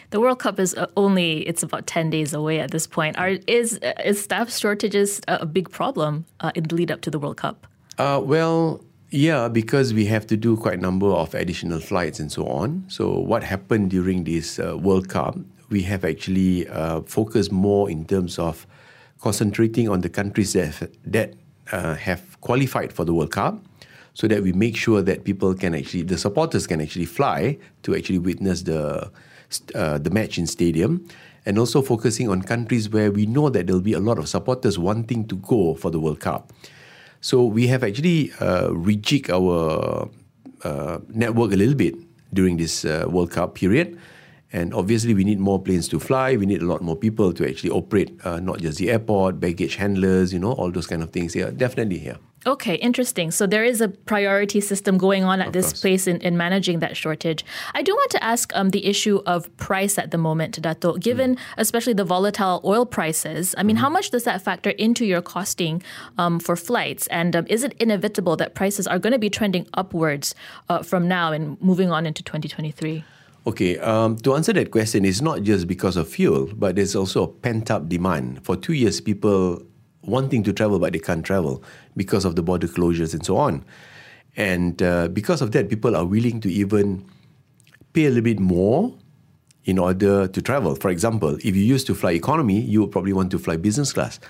The 0.08 0.18
World 0.18 0.38
Cup 0.38 0.58
is 0.58 0.74
uh, 0.74 0.86
only 0.96 1.46
it's 1.46 1.62
about 1.62 1.86
ten 1.86 2.08
days 2.08 2.32
away 2.32 2.58
at 2.58 2.70
this 2.70 2.86
point. 2.86 3.18
Are, 3.18 3.36
is 3.46 3.78
uh, 3.82 3.92
is 4.02 4.22
staff 4.22 4.50
shortages 4.50 5.20
a 5.28 5.44
big 5.44 5.70
problem 5.70 6.24
uh, 6.40 6.52
in 6.54 6.64
the 6.64 6.74
lead 6.74 6.90
up 6.90 7.02
to 7.02 7.10
the 7.10 7.18
World 7.18 7.36
Cup? 7.36 7.66
well, 7.98 8.82
yeah, 9.10 9.48
because 9.48 9.92
we 9.92 10.06
have 10.06 10.26
to 10.28 10.36
do 10.36 10.56
quite 10.56 10.78
a 10.78 10.82
number 10.82 11.06
of 11.06 11.34
additional 11.34 11.80
flights 11.80 12.20
and 12.20 12.30
so 12.30 12.46
on. 12.46 12.84
So 12.88 13.18
what 13.18 13.42
happened 13.42 13.90
during 13.90 14.24
this 14.24 14.58
uh, 14.58 14.78
World 14.78 15.08
Cup? 15.08 15.36
We 15.68 15.82
have 15.82 16.04
actually 16.04 16.68
uh, 16.68 17.02
focused 17.02 17.52
more 17.52 17.90
in 17.90 18.04
terms 18.04 18.38
of 18.38 18.66
concentrating 19.20 19.88
on 19.88 20.00
the 20.00 20.08
countries 20.08 20.52
that 20.54 20.90
that 21.04 21.34
uh, 21.72 21.94
have 21.94 22.40
qualified 22.40 22.92
for 22.92 23.04
the 23.04 23.14
World 23.14 23.30
Cup 23.32 23.62
so 24.14 24.26
that 24.28 24.42
we 24.42 24.52
make 24.52 24.76
sure 24.76 25.02
that 25.02 25.24
people 25.24 25.54
can 25.54 25.74
actually, 25.74 26.02
the 26.02 26.18
supporters 26.18 26.66
can 26.66 26.80
actually 26.80 27.04
fly 27.04 27.56
to 27.82 27.94
actually 27.94 28.18
witness 28.18 28.62
the 28.62 29.10
uh, 29.74 29.98
the 29.98 30.10
match 30.10 30.38
in 30.38 30.46
stadium, 30.46 31.04
and 31.44 31.58
also 31.58 31.82
focusing 31.82 32.28
on 32.28 32.42
countries 32.42 32.88
where 32.88 33.10
we 33.10 33.26
know 33.26 33.48
that 33.48 33.66
there'll 33.66 33.80
be 33.80 33.94
a 33.94 34.00
lot 34.00 34.18
of 34.18 34.28
supporters 34.28 34.78
wanting 34.78 35.26
to 35.26 35.36
go 35.36 35.74
for 35.74 35.90
the 35.90 35.98
World 35.98 36.20
Cup. 36.20 36.52
So 37.20 37.44
we 37.44 37.66
have 37.68 37.84
actually 37.84 38.32
uh, 38.40 38.68
rejigged 38.68 39.30
our 39.30 40.08
uh, 40.64 40.98
network 41.08 41.52
a 41.52 41.56
little 41.56 41.74
bit 41.74 41.94
during 42.32 42.56
this 42.56 42.84
uh, 42.84 43.04
World 43.08 43.30
Cup 43.30 43.54
period. 43.54 43.98
And 44.52 44.74
obviously, 44.74 45.14
we 45.14 45.22
need 45.22 45.38
more 45.38 45.62
planes 45.62 45.86
to 45.88 46.00
fly. 46.00 46.36
We 46.36 46.46
need 46.46 46.60
a 46.60 46.66
lot 46.66 46.82
more 46.82 46.96
people 46.96 47.32
to 47.34 47.48
actually 47.48 47.70
operate, 47.70 48.18
uh, 48.24 48.40
not 48.40 48.58
just 48.58 48.78
the 48.78 48.90
airport, 48.90 49.38
baggage 49.38 49.76
handlers, 49.76 50.32
you 50.32 50.40
know, 50.40 50.52
all 50.52 50.72
those 50.72 50.88
kind 50.88 51.02
of 51.02 51.10
things. 51.10 51.36
Yeah, 51.36 51.50
definitely 51.50 51.98
here. 51.98 52.18
Yeah. 52.18 52.29
Okay, 52.46 52.76
interesting. 52.76 53.30
So 53.30 53.46
there 53.46 53.64
is 53.64 53.82
a 53.82 53.88
priority 53.88 54.62
system 54.62 54.96
going 54.96 55.24
on 55.24 55.42
at 55.42 55.48
of 55.48 55.52
this 55.52 55.72
course. 55.72 55.80
place 55.82 56.06
in, 56.06 56.22
in 56.22 56.38
managing 56.38 56.78
that 56.78 56.96
shortage. 56.96 57.44
I 57.74 57.82
do 57.82 57.92
want 57.94 58.10
to 58.12 58.24
ask 58.24 58.50
um, 58.56 58.70
the 58.70 58.86
issue 58.86 59.20
of 59.26 59.54
price 59.58 59.98
at 59.98 60.10
the 60.10 60.16
moment, 60.16 60.60
Dato. 60.60 60.94
Given 60.94 61.36
mm. 61.36 61.40
especially 61.58 61.92
the 61.92 62.04
volatile 62.04 62.62
oil 62.64 62.86
prices, 62.86 63.54
I 63.58 63.62
mean, 63.62 63.76
mm. 63.76 63.80
how 63.80 63.90
much 63.90 64.10
does 64.10 64.24
that 64.24 64.40
factor 64.40 64.70
into 64.70 65.04
your 65.04 65.20
costing 65.20 65.82
um, 66.16 66.40
for 66.40 66.56
flights? 66.56 67.06
And 67.08 67.36
um, 67.36 67.46
is 67.50 67.62
it 67.62 67.74
inevitable 67.78 68.36
that 68.36 68.54
prices 68.54 68.86
are 68.86 68.98
going 68.98 69.12
to 69.12 69.18
be 69.18 69.28
trending 69.28 69.66
upwards 69.74 70.34
uh, 70.70 70.82
from 70.82 71.06
now 71.06 71.32
and 71.32 71.60
moving 71.60 71.90
on 71.92 72.06
into 72.06 72.22
2023? 72.22 73.04
Okay, 73.46 73.78
um, 73.78 74.16
to 74.18 74.34
answer 74.34 74.54
that 74.54 74.70
question, 74.70 75.04
it's 75.04 75.20
not 75.20 75.42
just 75.42 75.66
because 75.66 75.96
of 75.96 76.08
fuel, 76.08 76.48
but 76.54 76.76
there's 76.76 76.96
also 76.96 77.24
a 77.24 77.28
pent 77.28 77.70
up 77.70 77.88
demand. 77.88 78.44
For 78.44 78.56
two 78.56 78.74
years, 78.74 79.00
people 79.00 79.62
wanting 80.02 80.42
to 80.44 80.52
travel 80.52 80.78
but 80.78 80.92
they 80.92 80.98
can't 80.98 81.24
travel 81.24 81.62
because 81.96 82.24
of 82.24 82.36
the 82.36 82.42
border 82.42 82.66
closures 82.66 83.12
and 83.12 83.24
so 83.24 83.36
on. 83.36 83.64
And 84.36 84.82
uh, 84.82 85.08
because 85.08 85.42
of 85.42 85.52
that, 85.52 85.68
people 85.68 85.96
are 85.96 86.04
willing 86.04 86.40
to 86.40 86.52
even 86.52 87.04
pay 87.92 88.06
a 88.06 88.08
little 88.08 88.22
bit 88.22 88.38
more 88.38 88.94
in 89.64 89.78
order 89.78 90.26
to 90.28 90.42
travel. 90.42 90.74
For 90.74 90.90
example, 90.90 91.36
if 91.36 91.56
you 91.56 91.62
used 91.62 91.86
to 91.88 91.94
fly 91.94 92.12
economy, 92.12 92.60
you 92.60 92.80
would 92.80 92.92
probably 92.92 93.12
want 93.12 93.30
to 93.32 93.38
fly 93.38 93.56
business 93.56 93.92
class. 93.92 94.20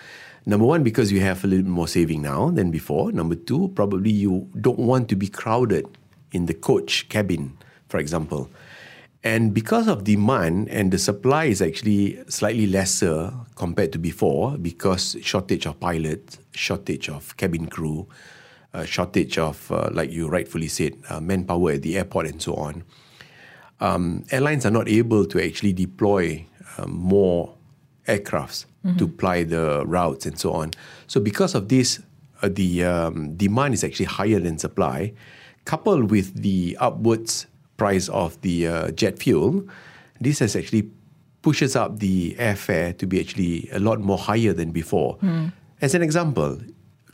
Number 0.47 0.65
one, 0.65 0.83
because 0.83 1.13
you 1.13 1.21
have 1.21 1.45
a 1.45 1.47
little 1.47 1.71
more 1.71 1.87
saving 1.87 2.23
now 2.23 2.51
than 2.51 2.71
before. 2.71 3.13
Number 3.13 3.35
two, 3.35 3.69
probably 3.75 4.11
you 4.11 4.49
don't 4.61 4.79
want 4.79 5.09
to 5.11 5.17
be 5.17 5.29
crowded 5.29 5.87
in 6.33 6.47
the 6.47 6.55
coach 6.55 7.09
cabin, 7.09 7.57
for 7.89 7.99
example. 7.99 8.51
And 9.23 9.53
because 9.53 9.87
of 9.87 10.05
demand 10.05 10.69
and 10.71 10.91
the 10.91 10.99
supply 10.99 11.45
is 11.45 11.61
actually 11.61 12.19
slightly 12.29 12.67
lesser 12.67 13.33
compared 13.55 13.93
to 13.93 13.99
before 13.99 14.57
because 14.57 15.17
shortage 15.21 15.67
of 15.67 15.79
pilots, 15.79 16.39
shortage 16.53 17.11
of 17.11 17.37
cabin 17.37 17.67
crew, 17.67 18.09
uh, 18.73 18.85
shortage 18.85 19.37
of, 19.37 19.71
uh, 19.71 19.91
like 19.93 20.11
you 20.11 20.29
rightfully 20.29 20.69
said, 20.69 20.95
uh, 21.11 21.21
manpower 21.21 21.73
at 21.73 21.83
the 21.83 21.99
airport 21.99 22.27
and 22.27 22.41
so 22.41 22.55
on. 22.55 22.83
Um, 23.81 24.25
airlines 24.31 24.65
are 24.65 24.71
not 24.71 24.89
able 24.89 25.27
to 25.27 25.45
actually 25.45 25.75
deploy 25.75 26.47
um, 26.79 26.93
more 26.93 27.55
aircrafts 28.07 28.65
mm-hmm. 28.85 28.97
to 28.97 29.09
ply 29.09 29.45
the 29.45 29.85
routes 29.87 30.25
and 30.25 30.39
so 30.39 30.53
on. 30.53 30.71
So 31.09 31.21
because 31.21 31.55
of 31.55 31.69
this, 31.69 32.01
uh, 32.43 32.49
the 32.51 32.85
um, 32.85 33.37
demand 33.37 33.75
is 33.75 33.85
actually 33.85 34.07
higher 34.07 34.41
than 34.41 34.57
supply, 34.57 35.13
coupled 35.67 36.11
with 36.11 36.41
the 36.41 36.77
upwards 36.81 37.47
price 37.81 38.11
of 38.11 38.39
the 38.43 38.67
uh, 38.67 38.91
jet 38.91 39.19
fuel, 39.19 39.65
this 40.21 40.41
has 40.41 40.55
actually 40.55 40.85
pushes 41.41 41.75
up 41.75 41.99
the 41.99 42.37
airfare 42.39 42.93
to 42.99 43.07
be 43.07 43.19
actually 43.19 43.71
a 43.73 43.81
lot 43.81 44.01
more 44.01 44.19
higher 44.19 44.53
than 44.53 44.71
before. 44.71 45.17
Mm. 45.25 45.51
As 45.81 45.95
an 45.95 46.03
example, 46.03 46.61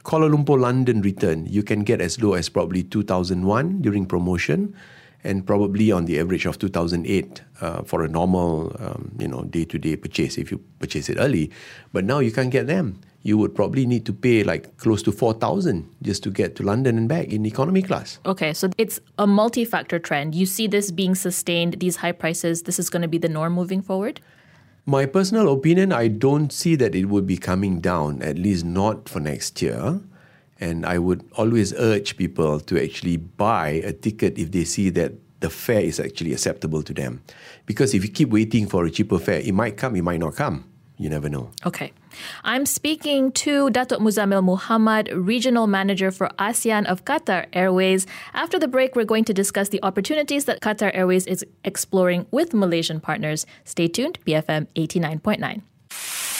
Kuala 0.02 0.26
Lumpur 0.26 0.58
London 0.58 1.02
return, 1.02 1.46
you 1.46 1.62
can 1.62 1.85
get 1.85 2.00
as 2.00 2.20
low 2.20 2.35
as 2.35 2.49
probably 2.49 2.82
2001 2.82 3.80
during 3.80 4.06
promotion 4.06 4.75
and 5.23 5.46
probably 5.46 5.92
on 5.92 6.06
the 6.06 6.18
average 6.18 6.46
of 6.46 6.58
2008 6.58 7.42
uh, 7.61 7.82
for 7.82 8.02
a 8.02 8.08
normal 8.08 8.75
um, 8.80 9.11
you 9.18 9.28
know 9.28 9.42
day-to-day 9.42 9.96
purchase 9.96 10.38
if 10.38 10.50
you 10.50 10.58
purchase 10.78 11.08
it 11.08 11.16
early 11.18 11.50
but 11.92 12.04
now 12.04 12.18
you 12.20 12.30
can't 12.30 12.50
get 12.50 12.66
them 12.68 13.00
you 13.26 13.37
would 13.37 13.56
probably 13.56 13.87
need 13.87 14.06
to 14.06 14.12
pay 14.12 14.45
like 14.45 14.76
close 14.76 15.02
to 15.02 15.11
4000 15.11 15.90
just 16.02 16.23
to 16.23 16.30
get 16.30 16.54
to 16.54 16.62
London 16.62 16.97
and 16.97 17.09
back 17.09 17.33
in 17.33 17.45
economy 17.45 17.83
class. 17.83 18.21
Okay, 18.25 18.52
so 18.52 18.71
it's 18.78 19.00
a 19.18 19.26
multi-factor 19.26 19.99
trend. 19.99 20.37
You 20.37 20.47
see 20.47 20.68
this 20.68 20.92
being 20.92 21.16
sustained, 21.16 21.80
these 21.80 21.97
high 21.97 22.12
prices, 22.12 22.62
this 22.62 22.78
is 22.78 22.88
going 22.88 23.02
to 23.02 23.09
be 23.09 23.18
the 23.18 23.28
norm 23.28 23.54
moving 23.54 23.83
forward? 23.83 24.21
My 24.87 25.06
personal 25.06 25.52
opinion, 25.52 25.92
I 25.92 26.06
don't 26.06 26.52
see 26.52 26.76
that 26.76 26.95
it 26.95 27.06
would 27.06 27.26
be 27.26 27.37
coming 27.37 27.80
down, 27.80 28.23
at 28.23 28.38
least 28.38 28.64
not 28.64 29.09
for 29.09 29.18
next 29.18 29.61
year. 29.61 30.00
And 30.61 30.87
I 30.87 30.99
would 30.99 31.28
always 31.37 31.75
urge 31.75 32.16
people 32.16 32.61
to 32.61 32.80
actually 32.83 33.16
buy 33.16 33.83
a 33.83 33.92
ticket 33.92 34.38
if 34.38 34.52
they 34.52 34.64
see 34.64 34.90
that 34.90 35.14
the 35.40 35.50
fare 35.50 35.80
is 35.80 35.99
actually 35.99 36.33
acceptable 36.33 36.85
to 36.85 36.95
them. 36.95 37.23
Because 37.66 37.92
if 37.92 38.04
you 38.04 38.11
keep 38.11 38.28
waiting 38.28 38.68
for 38.68 38.85
a 38.85 38.90
cheaper 38.90 39.18
fare, 39.18 39.40
it 39.40 39.52
might 39.52 39.76
come, 39.76 39.97
it 39.97 40.02
might 40.02 40.21
not 40.21 40.37
come. 40.37 40.64
You 40.99 41.11
never 41.11 41.29
know. 41.29 41.50
Okay. 41.67 41.93
I'm 42.43 42.65
speaking 42.65 43.31
to 43.33 43.69
Datuk 43.71 44.00
Muzamil 44.00 44.43
Muhammad, 44.43 45.11
Regional 45.12 45.67
Manager 45.67 46.11
for 46.11 46.31
ASEAN 46.38 46.87
of 46.87 47.05
Qatar 47.05 47.47
Airways. 47.53 48.07
After 48.33 48.59
the 48.59 48.69
break, 48.69 48.97
we're 48.97 49.05
going 49.05 49.25
to 49.25 49.35
discuss 49.35 49.69
the 49.69 49.83
opportunities 49.83 50.47
that 50.47 50.61
Qatar 50.62 50.91
Airways 50.95 51.26
is 51.26 51.45
exploring 51.65 52.26
with 52.31 52.55
Malaysian 52.55 53.00
partners. 53.00 53.45
Stay 53.65 53.88
tuned, 53.88 54.19
BFM 54.26 54.69
89.9. 54.75 55.62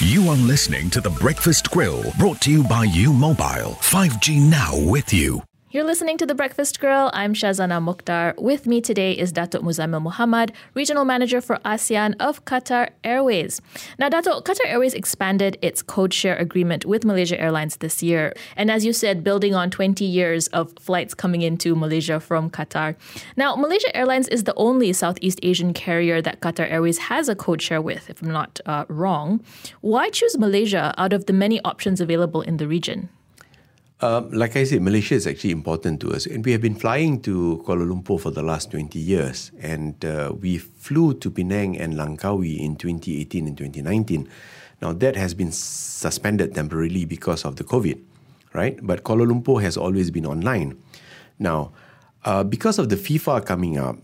You 0.01 0.29
are 0.29 0.37
listening 0.37 0.91
to 0.91 1.01
The 1.01 1.11
Breakfast 1.11 1.71
Grill, 1.71 2.03
brought 2.19 2.41
to 2.43 2.51
you 2.51 2.63
by 2.65 2.85
U 2.85 3.13
Mobile. 3.13 3.77
5G 3.81 4.41
now 4.41 4.73
with 4.91 5.13
you. 5.13 5.43
You're 5.77 5.85
listening 5.85 6.17
to 6.17 6.25
The 6.25 6.35
Breakfast 6.35 6.81
Grill. 6.81 7.11
I'm 7.13 7.35
Shazana 7.35 7.85
Mokhtar. 7.85 8.35
With 8.39 8.67
me 8.67 8.81
today 8.81 9.13
is 9.13 9.31
Datuk 9.31 9.61
Muzamil 9.61 10.01
Muhammad, 10.01 10.53
Regional 10.73 11.05
Manager 11.05 11.43
for 11.43 11.59
ASEAN 11.67 12.15
of 12.19 12.43
Qatar 12.47 12.89
Airways. 13.05 13.61
Now, 13.99 14.09
Datuk, 14.09 14.45
Qatar 14.45 14.65
Airways 14.65 14.95
expanded 14.95 15.59
its 15.61 15.83
code 15.83 16.15
share 16.15 16.35
agreement 16.37 16.87
with 16.87 17.05
Malaysia 17.05 17.39
Airlines 17.39 17.77
this 17.77 18.03
year. 18.03 18.33
And 18.57 18.71
as 18.71 18.87
you 18.87 18.95
said, 18.95 19.23
building 19.23 19.55
on 19.55 19.69
20 19.71 20.03
years 20.03 20.47
of 20.47 20.73
flights 20.81 21.13
coming 21.13 21.43
into 21.43 21.77
Malaysia 21.77 22.21
from 22.21 22.49
Qatar. 22.49 22.97
Now, 23.37 23.55
Malaysia 23.55 23.95
Airlines 23.95 24.29
is 24.29 24.45
the 24.45 24.55
only 24.55 24.95
Southeast 24.95 25.41
Asian 25.43 25.75
carrier 25.75 26.23
that 26.23 26.41
Qatar 26.41 26.73
Airways 26.73 26.97
has 27.13 27.29
a 27.29 27.37
code 27.37 27.61
share 27.61 27.83
with, 27.83 28.09
if 28.09 28.23
I'm 28.23 28.31
not 28.31 28.61
uh, 28.65 28.87
wrong. 28.89 29.43
Why 29.83 30.09
choose 30.09 30.39
Malaysia 30.39 30.95
out 30.97 31.13
of 31.13 31.27
the 31.27 31.35
many 31.35 31.61
options 31.65 32.01
available 32.01 32.41
in 32.41 32.57
the 32.57 32.67
region? 32.67 33.11
Um, 34.03 34.31
like 34.31 34.57
I 34.57 34.65
said, 34.65 34.83
Malaysia 34.83 35.15
is 35.15 35.27
actually 35.27 35.53
important 35.53 36.01
to 36.03 36.13
us, 36.13 36.27
and 36.27 36.45
we 36.45 36.53
have 36.53 36.61
been 36.61 36.75
flying 36.75 37.23
to 37.23 37.65
Kuala 37.65 37.89
Lumpur 37.89 38.21
for 38.21 38.31
the 38.31 38.43
last 38.43 38.71
20 38.71 38.99
years. 38.99 39.53
And 39.59 40.05
uh, 40.05 40.35
we 40.39 40.59
flew 40.59 41.15
to 41.15 41.31
Penang 41.31 41.79
and 41.79 41.95
Langkawi 41.95 42.61
in 42.61 42.77
2018 42.77 43.47
and 43.47 43.57
2019. 43.57 44.29
Now, 44.83 44.93
that 44.93 45.17
has 45.17 45.33
been 45.33 45.51
suspended 45.51 46.55
temporarily 46.55 47.07
because 47.07 47.47
of 47.47 47.57
the 47.57 47.65
COVID, 47.65 47.99
right? 48.53 48.79
But 48.83 49.03
Kuala 49.03 49.25
Lumpur 49.25 49.63
has 49.63 49.79
always 49.79 50.11
been 50.11 50.27
online. 50.27 50.77
Now, 51.39 51.73
uh, 52.27 52.45
because 52.45 52.79
of 52.79 52.91
the 52.91 52.97
FIFA 52.97 53.47
coming 53.47 53.79
up, 53.79 53.97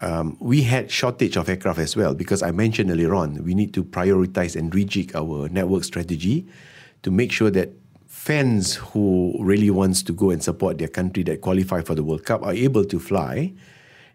um, 0.00 0.38
we 0.40 0.62
had 0.62 0.90
shortage 0.90 1.36
of 1.36 1.46
aircraft 1.50 1.78
as 1.78 1.94
well 1.94 2.14
because 2.14 2.42
I 2.42 2.52
mentioned 2.52 2.90
earlier 2.90 3.14
on 3.14 3.44
we 3.44 3.52
need 3.52 3.74
to 3.74 3.84
prioritize 3.84 4.56
and 4.56 4.72
rejig 4.72 5.14
our 5.14 5.50
network 5.50 5.84
strategy 5.84 6.46
to 7.02 7.10
make 7.10 7.30
sure 7.32 7.50
that 7.50 7.68
fans 8.20 8.74
who 8.74 9.34
really 9.40 9.70
wants 9.70 10.02
to 10.02 10.12
go 10.12 10.28
and 10.28 10.42
support 10.42 10.76
their 10.76 10.88
country 10.88 11.22
that 11.22 11.40
qualify 11.40 11.80
for 11.80 11.94
the 11.94 12.04
World 12.04 12.22
Cup 12.22 12.42
are 12.42 12.52
able 12.52 12.84
to 12.84 12.98
fly. 12.98 13.50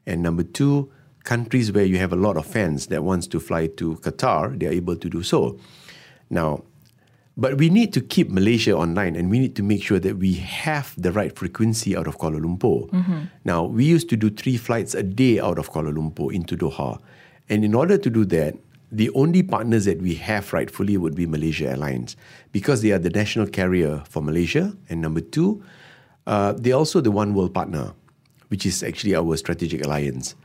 And 0.05 0.21
number 0.21 0.43
two, 0.43 0.91
countries 1.23 1.71
where 1.71 1.85
you 1.85 1.97
have 1.97 2.13
a 2.13 2.15
lot 2.15 2.37
of 2.37 2.45
fans 2.45 2.85
that 2.87 3.03
wants 3.03 3.25
to 3.25 3.39
fly 3.39 3.65
to 3.65 3.95
Qatar, 3.95 4.59
they 4.59 4.67
are 4.67 4.71
able 4.71 4.95
to 4.95 5.09
do 5.09 5.23
so. 5.23 5.57
Now, 6.29 6.65
but 7.35 7.57
we 7.57 7.71
need 7.71 7.93
to 7.93 7.99
keep 7.99 8.29
Malaysia 8.29 8.77
online 8.77 9.15
and 9.15 9.31
we 9.31 9.39
need 9.39 9.55
to 9.55 9.63
make 9.63 9.81
sure 9.81 9.97
that 9.99 10.17
we 10.17 10.33
have 10.33 10.93
the 11.01 11.11
right 11.11 11.35
frequency 11.35 11.97
out 11.97 12.05
of 12.05 12.19
Kuala 12.19 12.39
Lumpur. 12.39 12.87
Mm-hmm. 12.91 13.19
Now, 13.43 13.63
we 13.63 13.85
used 13.85 14.07
to 14.09 14.15
do 14.15 14.29
three 14.29 14.57
flights 14.57 14.93
a 14.93 15.01
day 15.01 15.39
out 15.39 15.57
of 15.57 15.71
Kuala 15.71 15.91
Lumpur 15.91 16.31
into 16.31 16.55
Doha. 16.55 17.01
And 17.49 17.65
in 17.65 17.73
order 17.73 17.97
to 17.97 18.09
do 18.11 18.23
that, 18.25 18.53
the 18.95 19.09
only 19.11 19.43
partners 19.43 19.83
that 19.85 20.01
we 20.01 20.15
have 20.15 20.53
rightfully 20.53 20.95
would 20.95 21.15
be 21.15 21.27
Malaysia 21.27 21.67
Airlines 21.67 22.15
because 22.53 22.81
they 22.81 22.91
are 22.91 22.97
the 22.97 23.09
national 23.09 23.45
carrier 23.45 24.01
for 24.07 24.23
Malaysia. 24.23 24.71
And 24.89 25.01
number 25.01 25.19
two, 25.19 25.61
uh, 26.25 26.53
they're 26.53 26.75
also 26.75 27.01
the 27.01 27.11
oneworld 27.11 27.53
partner, 27.53 27.91
which 28.47 28.65
is 28.65 28.83
actually 28.83 29.13
our 29.13 29.35
strategic 29.35 29.83
alliance. 29.83 30.35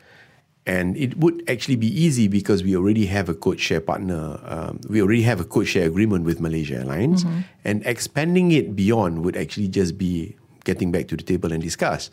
And 0.66 0.96
it 0.96 1.16
would 1.18 1.44
actually 1.48 1.76
be 1.76 1.86
easy 1.86 2.26
because 2.26 2.64
we 2.64 2.76
already 2.76 3.06
have 3.06 3.28
a 3.28 3.34
code 3.34 3.60
share 3.60 3.80
partner. 3.80 4.40
Um, 4.44 4.80
we 4.88 5.00
already 5.00 5.22
have 5.22 5.40
a 5.40 5.44
code 5.44 5.68
share 5.68 5.86
agreement 5.86 6.24
with 6.24 6.40
Malaysia 6.40 6.82
Airlines. 6.82 7.24
Mm-hmm. 7.24 7.40
And 7.64 7.86
expanding 7.86 8.50
it 8.50 8.74
beyond 8.74 9.24
would 9.24 9.36
actually 9.36 9.68
just 9.68 9.96
be 9.96 10.36
getting 10.64 10.90
back 10.90 11.06
to 11.08 11.16
the 11.16 11.22
table 11.22 11.52
and 11.52 11.62
discuss. 11.62 12.10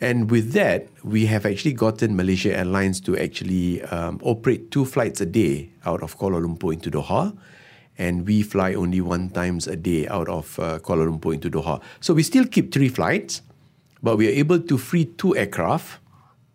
And 0.00 0.30
with 0.30 0.52
that, 0.52 0.88
we 1.04 1.26
have 1.26 1.46
actually 1.46 1.74
gotten 1.74 2.16
Malaysia 2.16 2.56
Airlines 2.56 3.00
to 3.02 3.16
actually 3.16 3.82
um, 3.84 4.18
operate 4.22 4.70
two 4.70 4.84
flights 4.84 5.20
a 5.20 5.26
day 5.26 5.70
out 5.84 6.02
of 6.02 6.18
Kuala 6.18 6.42
Lumpur 6.42 6.72
into 6.72 6.90
Doha. 6.90 7.36
And 7.98 8.26
we 8.26 8.42
fly 8.42 8.74
only 8.74 9.00
one 9.00 9.30
times 9.30 9.68
a 9.68 9.76
day 9.76 10.08
out 10.08 10.28
of 10.28 10.58
uh, 10.58 10.78
Kuala 10.80 11.06
Lumpur 11.06 11.34
into 11.34 11.50
Doha. 11.50 11.80
So 12.00 12.14
we 12.14 12.22
still 12.22 12.46
keep 12.46 12.72
three 12.72 12.88
flights, 12.88 13.42
but 14.02 14.16
we 14.16 14.26
are 14.26 14.32
able 14.32 14.58
to 14.58 14.78
free 14.78 15.04
two 15.04 15.36
aircraft 15.36 16.00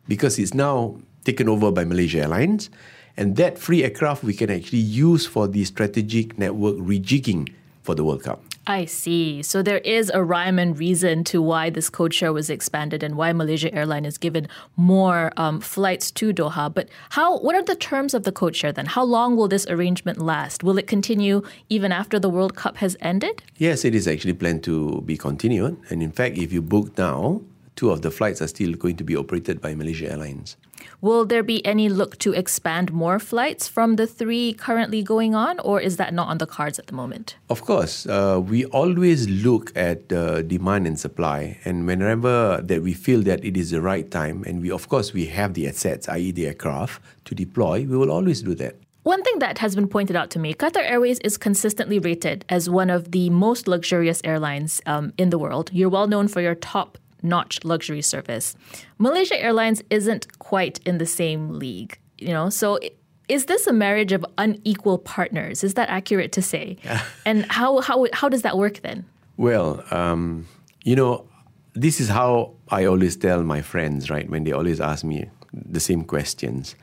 because 0.07 0.39
it's 0.39 0.53
now 0.53 0.97
taken 1.23 1.47
over 1.47 1.71
by 1.71 1.85
Malaysia 1.85 2.19
Airlines. 2.19 2.69
And 3.15 3.35
that 3.37 3.57
free 3.57 3.83
aircraft 3.83 4.23
we 4.23 4.33
can 4.33 4.51
actually 4.51 4.79
use 4.79 5.25
for 5.25 5.47
the 5.47 5.63
strategic 5.65 6.37
network 6.37 6.75
rejigging 6.75 7.49
for 7.81 7.95
the 7.95 8.03
World 8.03 8.23
Cup. 8.23 8.46
I 8.69 8.83
see. 8.83 9.41
So 9.43 9.63
there 9.63 9.77
is 9.77 10.11
a 10.13 10.21
rhyme 10.21 10.59
and 10.59 10.77
reason 10.77 11.23
to 11.25 11.41
why 11.41 11.69
this 11.69 11.89
code 11.89 12.13
share 12.13 12.33
was 12.33 12.49
expanded 12.49 13.01
and 13.01 13.15
why 13.15 13.31
Malaysia 13.31 13.73
Airline 13.73 14.03
is 14.03 14.17
given 14.17 14.49
more 14.75 15.31
um, 15.37 15.61
flights 15.61 16.11
to 16.11 16.33
Doha. 16.33 16.73
But 16.73 16.89
how? 17.11 17.37
What 17.39 17.55
are 17.55 17.63
the 17.63 17.77
terms 17.77 18.13
of 18.13 18.23
the 18.23 18.33
code 18.33 18.57
share 18.57 18.73
then? 18.73 18.85
How 18.85 19.05
long 19.05 19.37
will 19.37 19.47
this 19.47 19.65
arrangement 19.67 20.19
last? 20.19 20.63
Will 20.63 20.77
it 20.77 20.85
continue 20.85 21.43
even 21.69 21.93
after 21.93 22.19
the 22.19 22.29
World 22.29 22.57
Cup 22.57 22.75
has 22.77 22.97
ended? 22.99 23.41
Yes, 23.55 23.85
it 23.85 23.95
is 23.95 24.05
actually 24.05 24.33
planned 24.33 24.65
to 24.65 25.01
be 25.05 25.15
continued. 25.15 25.77
And 25.89 26.03
in 26.03 26.11
fact, 26.11 26.37
if 26.37 26.51
you 26.51 26.61
book 26.61 26.97
now, 26.97 27.41
two 27.77 27.89
of 27.91 28.01
the 28.01 28.11
flights 28.11 28.41
are 28.41 28.47
still 28.47 28.73
going 28.73 28.97
to 28.97 29.05
be 29.05 29.15
operated 29.15 29.61
by 29.61 29.75
Malaysia 29.75 30.11
Airlines. 30.11 30.57
Will 31.01 31.25
there 31.25 31.43
be 31.43 31.65
any 31.65 31.89
look 31.89 32.17
to 32.19 32.33
expand 32.33 32.91
more 32.91 33.19
flights 33.19 33.67
from 33.67 33.95
the 33.95 34.07
three 34.07 34.53
currently 34.53 35.03
going 35.03 35.35
on, 35.35 35.59
or 35.59 35.79
is 35.79 35.97
that 35.97 36.13
not 36.13 36.27
on 36.27 36.37
the 36.37 36.47
cards 36.47 36.79
at 36.79 36.87
the 36.87 36.93
moment? 36.93 37.35
Of 37.49 37.61
course, 37.61 38.05
uh, 38.05 38.41
we 38.43 38.65
always 38.65 39.29
look 39.29 39.71
at 39.75 40.11
uh, 40.11 40.41
demand 40.41 40.87
and 40.87 40.99
supply, 40.99 41.59
and 41.65 41.85
whenever 41.85 42.61
that 42.63 42.81
we 42.81 42.93
feel 42.93 43.21
that 43.23 43.43
it 43.43 43.57
is 43.57 43.71
the 43.71 43.81
right 43.81 44.09
time, 44.09 44.43
and 44.45 44.61
we 44.61 44.71
of 44.71 44.89
course 44.89 45.13
we 45.13 45.25
have 45.27 45.53
the 45.53 45.67
assets, 45.67 46.09
i.e., 46.09 46.31
the 46.31 46.47
aircraft, 46.47 47.01
to 47.25 47.35
deploy, 47.35 47.85
we 47.85 47.97
will 47.97 48.11
always 48.11 48.41
do 48.41 48.55
that. 48.55 48.75
One 49.03 49.23
thing 49.23 49.39
that 49.39 49.59
has 49.59 49.73
been 49.73 49.87
pointed 49.87 50.17
out 50.17 50.29
to 50.31 50.39
me 50.39 50.53
Qatar 50.53 50.83
Airways 50.83 51.19
is 51.19 51.37
consistently 51.37 51.97
rated 51.97 52.43
as 52.49 52.69
one 52.69 52.89
of 52.89 53.11
the 53.11 53.29
most 53.29 53.65
luxurious 53.65 54.19
airlines 54.25 54.81
um, 54.85 55.13
in 55.17 55.29
the 55.29 55.37
world. 55.37 55.69
You're 55.71 55.87
well 55.87 56.07
known 56.07 56.27
for 56.27 56.41
your 56.41 56.55
top 56.55 56.97
notch 57.23 57.63
luxury 57.63 58.01
service. 58.01 58.55
Malaysia 58.97 59.39
Airlines 59.41 59.83
isn't 59.89 60.39
quite 60.39 60.79
in 60.85 60.97
the 60.97 61.05
same 61.05 61.59
league, 61.59 61.99
you 62.17 62.29
know. 62.29 62.49
So 62.49 62.79
is 63.27 63.45
this 63.45 63.67
a 63.67 63.73
marriage 63.73 64.11
of 64.11 64.25
unequal 64.37 64.99
partners? 64.99 65.63
Is 65.63 65.73
that 65.73 65.89
accurate 65.89 66.31
to 66.33 66.41
say? 66.41 66.77
and 67.25 67.45
how 67.51 67.81
how 67.81 68.07
how 68.13 68.29
does 68.29 68.41
that 68.41 68.57
work 68.57 68.81
then? 68.81 69.05
Well, 69.37 69.83
um, 69.91 70.47
you 70.83 70.95
know, 70.95 71.27
this 71.73 71.99
is 71.99 72.09
how 72.09 72.53
I 72.69 72.85
always 72.85 73.15
tell 73.15 73.43
my 73.43 73.61
friends, 73.61 74.09
right? 74.09 74.29
When 74.29 74.43
they 74.43 74.51
always 74.51 74.79
ask 74.79 75.03
me 75.03 75.29
the 75.53 75.79
same 75.79 76.03
questions. 76.03 76.75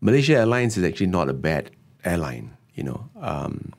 Malaysia 0.00 0.36
Airlines 0.36 0.76
is 0.76 0.84
actually 0.84 1.08
not 1.08 1.28
a 1.28 1.34
bad 1.34 1.70
airline. 2.04 2.56
You 2.74 2.84
know, 2.84 3.10
um, 3.20 3.72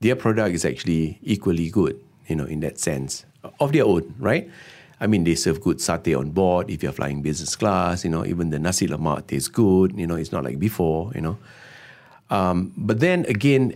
their 0.00 0.16
product 0.16 0.54
is 0.54 0.64
actually 0.64 1.18
equally 1.22 1.70
good. 1.70 2.00
You 2.28 2.36
know, 2.36 2.44
in 2.44 2.60
that 2.60 2.78
sense 2.78 3.24
of 3.60 3.72
their 3.72 3.84
own, 3.84 4.14
right? 4.18 4.50
I 5.00 5.06
mean, 5.06 5.24
they 5.24 5.34
serve 5.34 5.60
good 5.60 5.78
satay 5.78 6.18
on 6.18 6.30
board 6.30 6.70
if 6.70 6.82
you're 6.82 6.92
flying 6.92 7.22
business 7.22 7.54
class. 7.54 8.04
You 8.04 8.10
know, 8.10 8.24
even 8.24 8.50
the 8.50 8.58
nasi 8.58 8.86
lemak 8.86 9.26
tastes 9.26 9.48
good. 9.48 9.98
You 9.98 10.06
know, 10.06 10.16
it's 10.16 10.32
not 10.32 10.44
like 10.44 10.58
before. 10.58 11.12
You 11.14 11.20
know, 11.20 11.38
um, 12.30 12.72
but 12.76 13.00
then 13.00 13.24
again, 13.26 13.74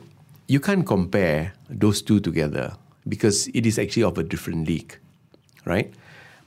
you 0.48 0.60
can't 0.60 0.86
compare 0.86 1.52
those 1.68 2.02
two 2.02 2.20
together 2.20 2.74
because 3.08 3.48
it 3.54 3.66
is 3.66 3.78
actually 3.78 4.02
of 4.02 4.18
a 4.18 4.22
different 4.22 4.66
league, 4.66 4.98
right? 5.64 5.92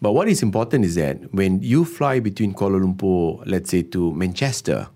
But 0.01 0.12
what 0.12 0.27
is 0.27 0.43
important 0.43 0.83
is 0.83 0.95
that 0.95 1.33
when 1.33 1.62
you 1.62 1.86
fly 1.86 2.19
between 2.19 2.53
Kuala 2.53 2.83
Lumpur, 2.83 3.41
let's 3.45 3.69
say 3.69 3.83
to 3.83 4.13
Manchester, 4.13 4.89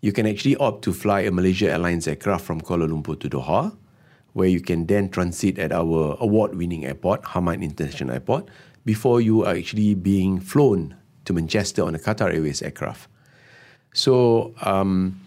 you 0.00 0.12
can 0.12 0.26
actually 0.26 0.56
opt 0.56 0.82
to 0.84 0.92
fly 0.92 1.20
a 1.22 1.30
Malaysia 1.32 1.70
Airlines 1.70 2.06
aircraft 2.06 2.44
from 2.44 2.60
Kuala 2.60 2.88
Lumpur 2.88 3.18
to 3.18 3.28
Doha, 3.28 3.76
where 4.32 4.48
you 4.48 4.60
can 4.60 4.86
then 4.86 5.08
transit 5.08 5.58
at 5.58 5.72
our 5.72 6.16
award-winning 6.20 6.84
airport, 6.84 7.22
Hamad 7.22 7.62
International 7.62 8.14
Airport, 8.14 8.48
before 8.84 9.20
you 9.20 9.44
are 9.44 9.54
actually 9.54 9.94
being 9.94 10.40
flown 10.40 10.96
to 11.24 11.32
Manchester 11.32 11.82
on 11.84 11.94
a 11.94 11.98
Qatar 11.98 12.34
Airways 12.34 12.62
aircraft. 12.62 13.08
So 13.92 14.54
um, 14.62 15.20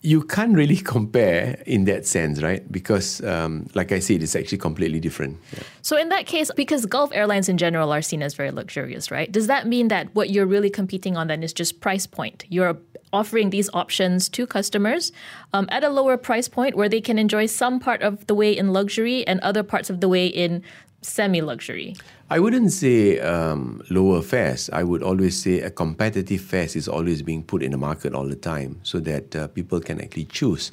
you 0.00 0.22
can't 0.22 0.54
really 0.54 0.76
compare 0.94 1.62
in 1.66 1.84
that 1.84 2.06
sense, 2.06 2.42
right? 2.42 2.70
Because, 2.70 3.22
um, 3.24 3.66
like 3.74 3.92
I 3.92 3.98
said, 3.98 4.22
it's 4.22 4.36
actually 4.36 4.58
completely 4.58 5.00
different. 5.00 5.38
Yeah. 5.52 5.62
So, 5.82 5.96
in 5.96 6.08
that 6.10 6.26
case, 6.26 6.50
because 6.54 6.86
Gulf 6.86 7.10
airlines 7.12 7.48
in 7.48 7.58
general 7.58 7.92
are 7.92 8.02
seen 8.02 8.22
as 8.22 8.34
very 8.34 8.50
luxurious, 8.50 9.10
right? 9.10 9.30
Does 9.30 9.46
that 9.48 9.66
mean 9.66 9.88
that 9.88 10.14
what 10.14 10.30
you're 10.30 10.46
really 10.46 10.70
competing 10.70 11.16
on 11.16 11.28
then 11.28 11.42
is 11.42 11.52
just 11.52 11.80
price 11.80 12.06
point? 12.06 12.44
You're 12.48 12.78
offering 13.12 13.50
these 13.50 13.70
options 13.72 14.28
to 14.28 14.46
customers 14.46 15.12
um, 15.54 15.66
at 15.70 15.82
a 15.82 15.88
lower 15.88 16.18
price 16.18 16.46
point 16.46 16.76
where 16.76 16.88
they 16.88 17.00
can 17.00 17.18
enjoy 17.18 17.46
some 17.46 17.80
part 17.80 18.02
of 18.02 18.26
the 18.26 18.34
way 18.34 18.52
in 18.56 18.72
luxury 18.72 19.26
and 19.26 19.40
other 19.40 19.62
parts 19.62 19.88
of 19.88 20.00
the 20.00 20.08
way 20.08 20.26
in 20.26 20.62
semi 21.02 21.40
luxury? 21.40 21.96
I 22.30 22.40
wouldn't 22.40 22.72
say 22.72 23.18
um, 23.20 23.80
lower 23.88 24.20
fares. 24.20 24.68
I 24.70 24.82
would 24.84 25.02
always 25.02 25.40
say 25.40 25.60
a 25.60 25.70
competitive 25.70 26.42
fares 26.42 26.76
is 26.76 26.86
always 26.86 27.22
being 27.22 27.42
put 27.42 27.62
in 27.62 27.70
the 27.70 27.78
market 27.78 28.14
all 28.14 28.26
the 28.26 28.36
time 28.36 28.80
so 28.82 29.00
that 29.00 29.34
uh, 29.34 29.48
people 29.48 29.80
can 29.80 29.98
actually 29.98 30.26
choose. 30.26 30.70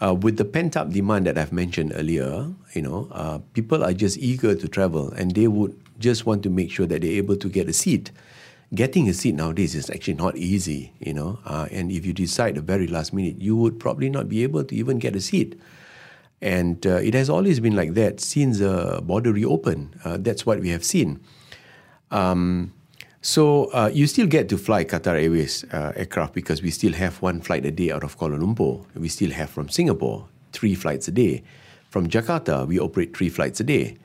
Uh, 0.00 0.14
with 0.14 0.38
the 0.38 0.46
pent 0.46 0.78
up 0.78 0.88
demand 0.88 1.26
that 1.26 1.36
I've 1.36 1.52
mentioned 1.52 1.92
earlier, 1.94 2.48
you 2.72 2.80
know, 2.80 3.06
uh, 3.12 3.38
people 3.52 3.84
are 3.84 3.92
just 3.92 4.16
eager 4.16 4.54
to 4.54 4.66
travel 4.66 5.10
and 5.12 5.34
they 5.34 5.46
would 5.46 5.78
just 5.98 6.24
want 6.24 6.42
to 6.44 6.50
make 6.50 6.70
sure 6.70 6.86
that 6.86 7.02
they're 7.02 7.10
able 7.10 7.36
to 7.36 7.48
get 7.50 7.68
a 7.68 7.74
seat. 7.74 8.10
Getting 8.74 9.10
a 9.10 9.12
seat 9.12 9.34
nowadays 9.34 9.74
is 9.74 9.90
actually 9.90 10.14
not 10.14 10.38
easy, 10.38 10.92
you 11.00 11.12
know, 11.12 11.38
uh, 11.44 11.68
and 11.70 11.92
if 11.92 12.06
you 12.06 12.14
decide 12.14 12.54
the 12.54 12.62
very 12.62 12.86
last 12.86 13.12
minute, 13.12 13.42
you 13.42 13.56
would 13.56 13.78
probably 13.78 14.08
not 14.08 14.28
be 14.28 14.42
able 14.42 14.64
to 14.64 14.74
even 14.74 14.98
get 14.98 15.14
a 15.14 15.20
seat. 15.20 15.60
And 16.40 16.86
uh, 16.86 16.96
it 16.96 17.14
has 17.14 17.28
always 17.28 17.60
been 17.60 17.74
like 17.74 17.94
that 17.94 18.20
since 18.20 18.58
the 18.58 19.00
border 19.02 19.32
reopened. 19.32 19.98
Uh, 20.04 20.18
that's 20.20 20.46
what 20.46 20.60
we 20.60 20.68
have 20.68 20.84
seen. 20.84 21.20
Um, 22.10 22.72
so 23.20 23.64
uh, 23.72 23.90
you 23.92 24.06
still 24.06 24.26
get 24.26 24.48
to 24.50 24.58
fly 24.58 24.84
Qatar 24.84 25.20
Airways 25.20 25.64
uh, 25.72 25.92
aircraft 25.96 26.34
because 26.34 26.62
we 26.62 26.70
still 26.70 26.92
have 26.92 27.20
one 27.20 27.40
flight 27.40 27.66
a 27.66 27.70
day 27.72 27.90
out 27.90 28.04
of 28.04 28.16
Kuala 28.18 28.38
Lumpur. 28.38 28.84
We 28.94 29.08
still 29.08 29.32
have 29.32 29.50
from 29.50 29.68
Singapore 29.68 30.28
three 30.52 30.74
flights 30.76 31.08
a 31.08 31.10
day. 31.10 31.42
From 31.90 32.08
Jakarta, 32.08 32.66
we 32.66 32.78
operate 32.78 33.16
three 33.16 33.28
flights 33.28 33.58
a 33.60 33.64
day. 33.64 33.96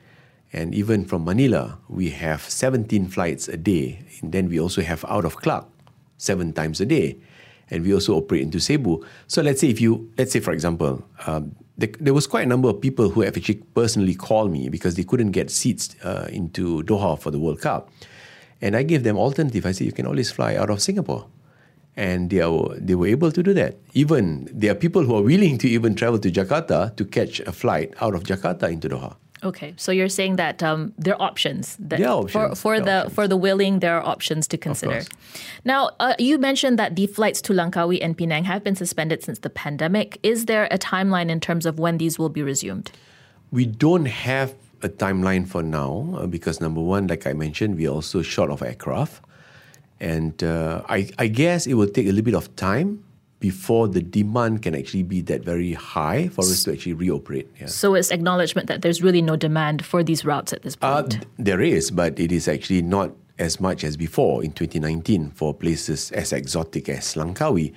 And 0.52 0.74
even 0.74 1.04
from 1.04 1.24
Manila, 1.24 1.78
we 1.88 2.10
have 2.10 2.42
17 2.42 3.08
flights 3.08 3.48
a 3.48 3.56
day. 3.56 4.00
And 4.20 4.32
then 4.32 4.48
we 4.48 4.58
also 4.58 4.82
have 4.82 5.04
out 5.08 5.24
of 5.24 5.36
Clark 5.36 5.66
seven 6.18 6.52
times 6.52 6.80
a 6.80 6.86
day. 6.86 7.18
and 7.70 7.84
we 7.84 7.92
also 7.94 8.14
operate 8.14 8.42
into 8.42 8.60
Cebu. 8.60 9.04
So 9.26 9.42
let's 9.42 9.60
say 9.60 9.68
if 9.68 9.80
you, 9.80 10.10
let's 10.18 10.32
say 10.32 10.40
for 10.40 10.52
example, 10.52 11.04
um, 11.26 11.54
there, 11.76 11.90
there, 11.98 12.14
was 12.14 12.26
quite 12.26 12.44
a 12.44 12.48
number 12.48 12.68
of 12.68 12.80
people 12.80 13.10
who 13.10 13.22
have 13.22 13.36
actually 13.36 13.62
personally 13.74 14.14
called 14.14 14.52
me 14.52 14.68
because 14.68 14.94
they 14.94 15.02
couldn't 15.02 15.32
get 15.32 15.50
seats 15.50 15.96
uh, 16.04 16.28
into 16.30 16.82
Doha 16.84 17.18
for 17.18 17.30
the 17.30 17.38
World 17.38 17.60
Cup, 17.60 17.90
and 18.60 18.76
I 18.76 18.82
gave 18.82 19.02
them 19.02 19.16
alternative. 19.16 19.66
I 19.66 19.72
said 19.72 19.86
you 19.86 19.92
can 19.92 20.06
always 20.06 20.30
fly 20.30 20.54
out 20.54 20.70
of 20.70 20.80
Singapore, 20.80 21.26
and 21.96 22.30
they 22.30 22.40
are, 22.40 22.74
they 22.76 22.94
were 22.94 23.08
able 23.08 23.32
to 23.32 23.42
do 23.42 23.52
that. 23.54 23.76
Even 23.92 24.48
there 24.52 24.72
are 24.72 24.76
people 24.76 25.02
who 25.02 25.16
are 25.16 25.22
willing 25.22 25.58
to 25.58 25.68
even 25.68 25.94
travel 25.94 26.18
to 26.20 26.30
Jakarta 26.30 26.94
to 26.96 27.04
catch 27.04 27.40
a 27.40 27.52
flight 27.52 27.92
out 28.00 28.14
of 28.14 28.22
Jakarta 28.22 28.70
into 28.70 28.88
Doha. 28.88 29.16
Okay, 29.44 29.74
so 29.76 29.92
you're 29.92 30.08
saying 30.08 30.36
that 30.36 30.62
um, 30.62 30.94
there 30.96 31.14
are 31.14 31.22
options. 31.22 31.76
That 31.76 31.98
there 31.98 32.08
are 32.08 32.22
options. 32.22 32.60
For, 32.60 32.78
for 32.78 32.80
the 32.80 33.00
options. 33.00 33.14
for 33.14 33.28
the 33.28 33.36
willing, 33.36 33.80
there 33.80 33.94
are 33.96 34.02
options 34.02 34.48
to 34.48 34.56
consider. 34.56 35.02
Now, 35.64 35.90
uh, 36.00 36.14
you 36.18 36.38
mentioned 36.38 36.78
that 36.78 36.96
the 36.96 37.06
flights 37.06 37.42
to 37.42 37.52
Langkawi 37.52 37.98
and 38.02 38.16
Penang 38.16 38.44
have 38.44 38.64
been 38.64 38.74
suspended 38.74 39.22
since 39.22 39.40
the 39.40 39.50
pandemic. 39.50 40.18
Is 40.22 40.46
there 40.46 40.66
a 40.70 40.78
timeline 40.78 41.28
in 41.28 41.40
terms 41.40 41.66
of 41.66 41.78
when 41.78 41.98
these 41.98 42.18
will 42.18 42.30
be 42.30 42.42
resumed? 42.42 42.90
We 43.50 43.66
don't 43.66 44.06
have 44.06 44.54
a 44.82 44.88
timeline 44.88 45.46
for 45.46 45.62
now 45.62 46.14
uh, 46.16 46.26
because 46.26 46.60
number 46.60 46.80
one, 46.80 47.06
like 47.06 47.26
I 47.26 47.34
mentioned, 47.34 47.76
we 47.76 47.86
are 47.86 47.94
also 47.94 48.22
short 48.22 48.50
of 48.50 48.62
aircraft, 48.62 49.22
and 50.00 50.42
uh, 50.42 50.82
I, 50.88 51.10
I 51.18 51.26
guess 51.26 51.66
it 51.66 51.74
will 51.74 51.88
take 51.88 52.06
a 52.06 52.10
little 52.10 52.24
bit 52.24 52.34
of 52.34 52.54
time 52.56 53.04
before 53.48 53.84
the 53.96 54.00
demand 54.00 54.62
can 54.64 54.74
actually 54.74 55.02
be 55.04 55.20
that 55.20 55.44
very 55.44 55.74
high 55.76 56.28
for 56.32 56.40
us 56.48 56.64
to 56.64 56.72
actually 56.72 56.94
reoperate. 56.96 57.44
Yeah. 57.60 57.66
So 57.68 57.92
it's 57.94 58.10
acknowledgement 58.10 58.68
that 58.72 58.80
there's 58.80 59.02
really 59.04 59.20
no 59.20 59.36
demand 59.36 59.84
for 59.84 60.00
these 60.02 60.24
routes 60.24 60.50
at 60.56 60.62
this 60.64 60.76
Uh, 60.80 61.02
point. 61.02 61.10
th- 61.20 61.24
there 61.48 61.60
is, 61.60 61.90
but 61.92 62.16
it 62.18 62.32
is 62.32 62.48
actually 62.48 62.80
not 62.80 63.12
as 63.38 63.60
much 63.60 63.84
as 63.84 63.98
before 64.00 64.40
in 64.46 64.50
2019 64.56 65.30
for 65.36 65.52
places 65.52 66.08
as 66.16 66.32
exotic 66.32 66.88
as 66.88 67.04
Langkawi. 67.20 67.72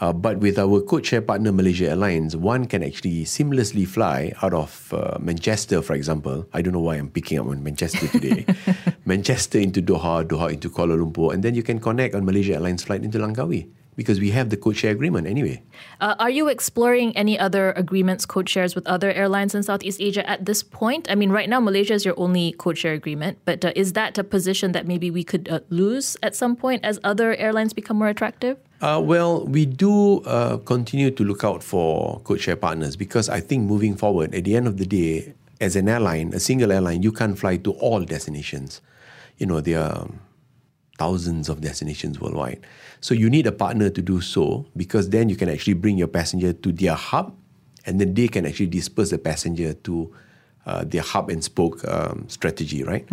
Uh, 0.00 0.12
but 0.14 0.38
with 0.38 0.56
our 0.62 0.78
code 0.86 1.02
share 1.04 1.20
partner 1.30 1.50
Malaysia 1.50 1.90
Airlines, 1.90 2.36
one 2.38 2.70
can 2.70 2.84
actually 2.86 3.24
seamlessly 3.26 3.82
fly 3.82 4.30
out 4.46 4.54
of 4.54 4.70
uh, 4.94 5.18
Manchester, 5.18 5.82
for 5.82 5.94
example. 5.98 6.46
I 6.54 6.62
don't 6.62 6.70
know 6.78 6.86
why 6.86 6.94
I'm 7.02 7.10
picking 7.10 7.40
up 7.42 7.50
on 7.50 7.58
Manchester 7.66 8.06
today. 8.06 8.46
Manchester 9.04 9.58
into 9.58 9.82
Doha, 9.82 10.22
Doha 10.22 10.52
into 10.54 10.70
Kuala 10.70 10.94
Lumpur, 10.94 11.34
and 11.34 11.42
then 11.42 11.56
you 11.58 11.64
can 11.66 11.80
connect 11.80 12.14
on 12.14 12.22
Malaysia 12.24 12.54
Airlines 12.54 12.84
flight 12.86 13.02
into 13.02 13.18
Langkawi 13.18 13.66
because 13.98 14.20
we 14.20 14.30
have 14.30 14.48
the 14.48 14.56
code 14.56 14.76
share 14.76 14.92
agreement 14.92 15.26
anyway. 15.26 15.60
Uh, 16.00 16.14
are 16.20 16.30
you 16.30 16.46
exploring 16.46 17.10
any 17.16 17.36
other 17.36 17.72
agreements, 17.72 18.24
code 18.24 18.48
shares 18.48 18.76
with 18.76 18.86
other 18.86 19.10
airlines 19.10 19.56
in 19.56 19.64
Southeast 19.64 20.00
Asia 20.00 20.22
at 20.30 20.46
this 20.46 20.62
point? 20.62 21.10
I 21.10 21.16
mean, 21.16 21.30
right 21.30 21.48
now, 21.48 21.58
Malaysia 21.58 21.94
is 21.94 22.04
your 22.04 22.14
only 22.16 22.52
code 22.52 22.78
share 22.78 22.92
agreement, 22.94 23.38
but 23.44 23.64
uh, 23.64 23.72
is 23.74 23.94
that 23.94 24.16
a 24.16 24.22
position 24.22 24.70
that 24.70 24.86
maybe 24.86 25.10
we 25.10 25.24
could 25.24 25.48
uh, 25.48 25.60
lose 25.68 26.16
at 26.22 26.36
some 26.36 26.54
point 26.54 26.84
as 26.84 27.00
other 27.02 27.34
airlines 27.34 27.72
become 27.72 27.98
more 27.98 28.06
attractive? 28.06 28.56
Uh, 28.80 29.02
well, 29.04 29.44
we 29.46 29.66
do 29.66 30.20
uh, 30.20 30.58
continue 30.58 31.10
to 31.10 31.24
look 31.24 31.42
out 31.42 31.64
for 31.64 32.20
code 32.20 32.40
share 32.40 32.54
partners 32.54 32.94
because 32.94 33.28
I 33.28 33.40
think 33.40 33.64
moving 33.64 33.96
forward, 33.96 34.32
at 34.32 34.44
the 34.44 34.54
end 34.54 34.68
of 34.68 34.76
the 34.76 34.86
day, 34.86 35.34
as 35.60 35.74
an 35.74 35.88
airline, 35.88 36.32
a 36.34 36.38
single 36.38 36.70
airline, 36.70 37.02
you 37.02 37.10
can't 37.10 37.36
fly 37.36 37.56
to 37.56 37.72
all 37.72 38.04
destinations. 38.04 38.80
You 39.38 39.46
know, 39.46 39.60
there 39.60 39.82
are 39.82 40.06
thousands 40.98 41.48
of 41.48 41.60
destinations 41.60 42.20
worldwide. 42.20 42.60
So 43.00 43.14
you 43.14 43.30
need 43.30 43.46
a 43.46 43.52
partner 43.52 43.88
to 43.90 44.02
do 44.02 44.20
so 44.20 44.66
because 44.76 45.10
then 45.10 45.28
you 45.28 45.36
can 45.36 45.48
actually 45.48 45.74
bring 45.74 45.96
your 45.96 46.08
passenger 46.08 46.52
to 46.52 46.72
their 46.72 46.94
hub 46.94 47.34
and 47.86 48.00
then 48.00 48.14
they 48.14 48.28
can 48.28 48.44
actually 48.44 48.66
disperse 48.66 49.10
the 49.10 49.18
passenger 49.18 49.72
to 49.74 50.12
uh, 50.66 50.84
their 50.84 51.02
hub 51.02 51.30
and 51.30 51.42
spoke 51.42 51.86
um, 51.88 52.24
strategy, 52.28 52.82
right? 52.82 53.06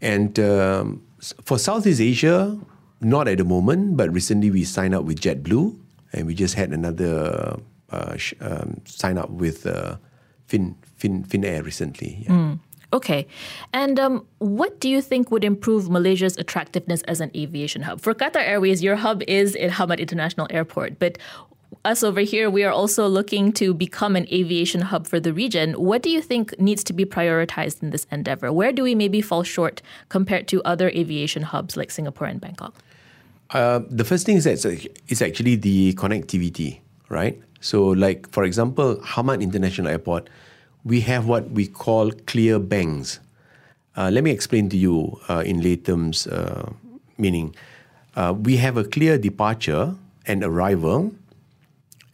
And 0.00 0.38
um, 0.38 1.02
for 1.42 1.58
Southeast 1.58 2.00
Asia, 2.00 2.56
not 3.00 3.26
at 3.28 3.38
the 3.38 3.44
moment, 3.44 3.96
but 3.96 4.12
recently 4.12 4.50
we 4.50 4.64
signed 4.64 4.94
up 4.94 5.04
with 5.04 5.18
JetBlue 5.20 5.74
and 6.12 6.26
we 6.26 6.34
just 6.34 6.54
had 6.54 6.70
another 6.72 7.56
uh, 7.90 8.16
sh- 8.16 8.34
um, 8.40 8.80
sign 8.84 9.16
up 9.18 9.30
with 9.30 9.66
uh, 9.66 9.96
fin, 10.46 10.76
fin, 10.96 11.24
Finnair 11.24 11.64
recently. 11.64 12.24
Yeah. 12.28 12.56
Okay. 12.92 13.26
And 13.72 13.98
um, 13.98 14.26
what 14.38 14.80
do 14.80 14.88
you 14.88 15.02
think 15.02 15.30
would 15.30 15.44
improve 15.44 15.90
Malaysia's 15.90 16.36
attractiveness 16.36 17.02
as 17.02 17.20
an 17.20 17.30
aviation 17.34 17.82
hub? 17.82 18.00
For 18.00 18.14
Qatar 18.14 18.42
Airways, 18.42 18.82
your 18.82 18.96
hub 18.96 19.22
is 19.26 19.56
at 19.56 19.70
Hamad 19.72 19.98
International 19.98 20.46
Airport, 20.50 20.98
but 20.98 21.18
us 21.84 22.02
over 22.02 22.20
here, 22.20 22.50
we 22.50 22.64
are 22.64 22.72
also 22.72 23.06
looking 23.06 23.52
to 23.52 23.72
become 23.72 24.16
an 24.16 24.26
aviation 24.32 24.82
hub 24.82 25.06
for 25.06 25.20
the 25.20 25.32
region. 25.32 25.74
What 25.74 26.02
do 26.02 26.10
you 26.10 26.20
think 26.20 26.58
needs 26.58 26.82
to 26.84 26.92
be 26.92 27.04
prioritized 27.04 27.82
in 27.82 27.90
this 27.90 28.06
endeavor? 28.10 28.52
Where 28.52 28.72
do 28.72 28.82
we 28.82 28.94
maybe 28.94 29.20
fall 29.20 29.42
short 29.42 29.82
compared 30.08 30.48
to 30.48 30.62
other 30.64 30.88
aviation 30.90 31.42
hubs 31.42 31.76
like 31.76 31.90
Singapore 31.90 32.26
and 32.26 32.40
Bangkok? 32.40 32.74
Uh, 33.50 33.80
the 33.88 34.04
first 34.04 34.26
thing 34.26 34.36
is 34.36 34.44
that 34.44 34.88
it's 35.08 35.22
actually 35.22 35.54
the 35.56 35.94
connectivity, 35.94 36.80
right? 37.08 37.40
So, 37.60 37.86
like 37.86 38.28
for 38.30 38.44
example, 38.44 38.96
Hamad 38.96 39.40
International 39.40 39.88
Airport, 39.88 40.28
we 40.86 41.00
have 41.00 41.26
what 41.26 41.50
we 41.50 41.66
call 41.66 42.12
clear 42.26 42.60
banks. 42.60 43.18
Uh, 43.96 44.08
let 44.12 44.22
me 44.22 44.30
explain 44.30 44.68
to 44.68 44.76
you 44.76 45.20
uh, 45.28 45.42
in 45.44 45.60
lay 45.60 45.74
terms 45.74 46.28
uh, 46.28 46.70
meaning. 47.18 47.54
Uh, 48.14 48.32
we 48.32 48.56
have 48.56 48.76
a 48.76 48.84
clear 48.84 49.18
departure 49.18 49.96
and 50.26 50.44
arrival 50.44 51.12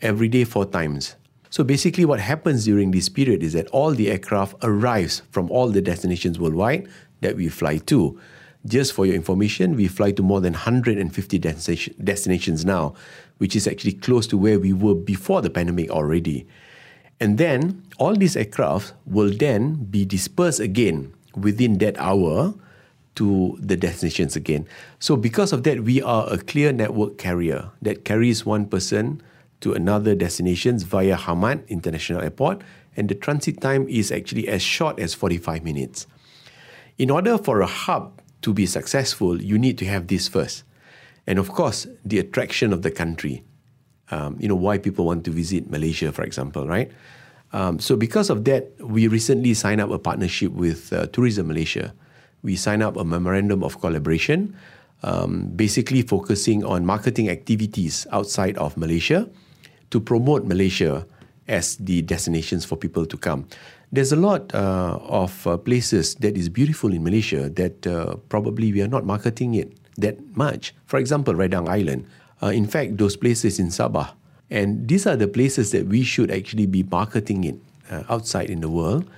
every 0.01 0.27
day 0.27 0.45
four 0.45 0.65
times. 0.65 1.17
So 1.51 1.63
basically, 1.63 2.07
what 2.07 2.19
happens 2.19 2.65
during 2.65 2.93
this 2.93 3.11
period 3.11 3.43
is 3.43 3.53
that 3.53 3.67
all 3.69 3.91
the 3.91 4.11
aircraft 4.11 4.57
arrives 4.63 5.21
from 5.31 5.51
all 5.51 5.69
the 5.69 5.83
destinations 5.83 6.39
worldwide 6.39 6.89
that 7.21 7.37
we 7.37 7.51
fly 7.51 7.77
to. 7.77 8.19
Just 8.65 8.95
for 8.95 9.05
your 9.05 9.15
information, 9.15 9.77
we 9.77 9.87
fly 9.87 10.13
to 10.13 10.23
more 10.23 10.41
than 10.41 10.55
150 10.55 11.39
destination- 11.39 11.95
destinations 12.03 12.65
now, 12.65 12.95
which 13.37 13.55
is 13.55 13.67
actually 13.67 13.93
close 13.93 14.27
to 14.29 14.39
where 14.39 14.59
we 14.59 14.73
were 14.73 14.95
before 14.95 15.43
the 15.43 15.51
pandemic 15.51 15.91
already. 15.91 16.47
And 17.23 17.39
then 17.39 17.87
all 17.99 18.17
these 18.17 18.37
aircraft 18.37 18.95
will 19.07 19.31
then 19.31 19.85
be 19.85 20.05
dispersed 20.05 20.59
again 20.59 21.15
within 21.37 21.79
that 21.79 21.97
hour 21.97 22.53
to 23.15 23.57
the 23.61 23.77
destinations 23.77 24.35
again. 24.35 24.67
So 24.99 25.15
because 25.15 25.53
of 25.53 25.63
that, 25.63 25.85
we 25.85 26.03
are 26.03 26.27
a 26.27 26.37
clear 26.37 26.73
network 26.73 27.19
carrier 27.19 27.71
that 27.81 28.05
carries 28.05 28.45
one 28.45 28.67
person 28.67 29.23
to 29.61 29.73
another 29.73 30.17
destinations 30.17 30.83
via 30.83 31.17
Hamad 31.17 31.69
International 31.69 32.21
Airport, 32.21 32.63
and 32.97 33.09
the 33.09 33.15
transit 33.15 33.61
time 33.61 33.87
is 33.89 34.11
actually 34.11 34.49
as 34.49 34.61
short 34.61 34.99
as 34.99 35.15
45 35.15 35.63
minutes. 35.63 36.09
In 36.99 37.09
order 37.09 37.39
for 37.39 37.61
a 37.61 37.67
hub 37.67 38.21
to 38.41 38.53
be 38.53 38.67
successful, 38.67 39.41
you 39.41 39.61
need 39.61 39.79
to 39.79 39.87
have 39.87 40.09
this 40.09 40.27
first. 40.27 40.65
And 41.29 41.39
of 41.39 41.53
course, 41.53 41.87
the 42.05 42.19
attraction 42.19 42.73
of 42.73 42.83
the 42.83 42.91
country. 42.91 43.45
Um, 44.11 44.37
you 44.41 44.49
know, 44.49 44.57
why 44.59 44.77
people 44.77 45.07
want 45.07 45.25
to 45.25 45.31
visit 45.31 45.71
Malaysia, 45.71 46.13
for 46.13 46.23
example, 46.23 46.67
right? 46.67 46.91
Um, 47.53 47.79
so 47.79 47.97
because 47.97 48.31
of 48.31 48.45
that, 48.45 48.73
we 48.81 49.09
recently 49.09 49.55
signed 49.55 49.81
up 49.81 49.91
a 49.91 49.99
partnership 49.99 50.53
with 50.53 50.93
uh, 50.93 51.07
Tourism 51.13 51.49
Malaysia. 51.49 51.95
We 52.43 52.57
signed 52.57 52.83
up 52.83 52.97
a 52.97 53.05
memorandum 53.05 53.63
of 53.63 53.81
collaboration, 53.81 54.57
um, 55.03 55.53
basically 55.55 56.03
focusing 56.03 56.65
on 56.65 56.85
marketing 56.85 57.29
activities 57.29 58.07
outside 58.11 58.59
of 58.59 58.77
Malaysia 58.77 59.29
to 59.91 60.01
promote 60.01 60.45
Malaysia 60.45 61.07
as 61.49 61.77
the 61.77 62.03
destinations 62.03 62.65
for 62.65 62.77
people 62.77 63.05
to 63.05 63.17
come. 63.17 63.47
There's 63.93 64.13
a 64.13 64.17
lot 64.17 64.55
uh, 64.55 64.97
of 65.05 65.47
uh, 65.47 65.59
places 65.59 66.17
that 66.25 66.37
is 66.37 66.49
beautiful 66.49 66.93
in 66.93 67.05
Malaysia 67.05 67.51
that 67.51 67.87
uh, 67.87 68.17
probably 68.33 68.73
we 68.73 68.81
are 68.81 68.89
not 68.89 69.05
marketing 69.05 69.55
it 69.55 69.77
that 70.01 70.17
much. 70.35 70.73
For 70.87 70.97
example, 70.97 71.35
Redang 71.35 71.69
Island. 71.69 72.09
Uh, 72.43 72.49
in 72.49 72.67
fact, 72.67 72.99
those 72.99 73.17
places 73.17 73.59
in 73.59 73.69
Sabah. 73.69 74.11
And 74.51 74.89
these 74.89 75.07
are 75.07 75.17
the 75.17 75.29
places 75.29 75.71
that 75.71 75.87
we 75.87 76.03
should 76.03 76.31
actually 76.31 76.67
be 76.67 76.83
marketing 76.83 77.45
it 77.45 77.57
uh, 77.91 78.03
outside 78.11 78.51
in 78.51 78.61
the 78.61 78.69
world. 78.69 79.09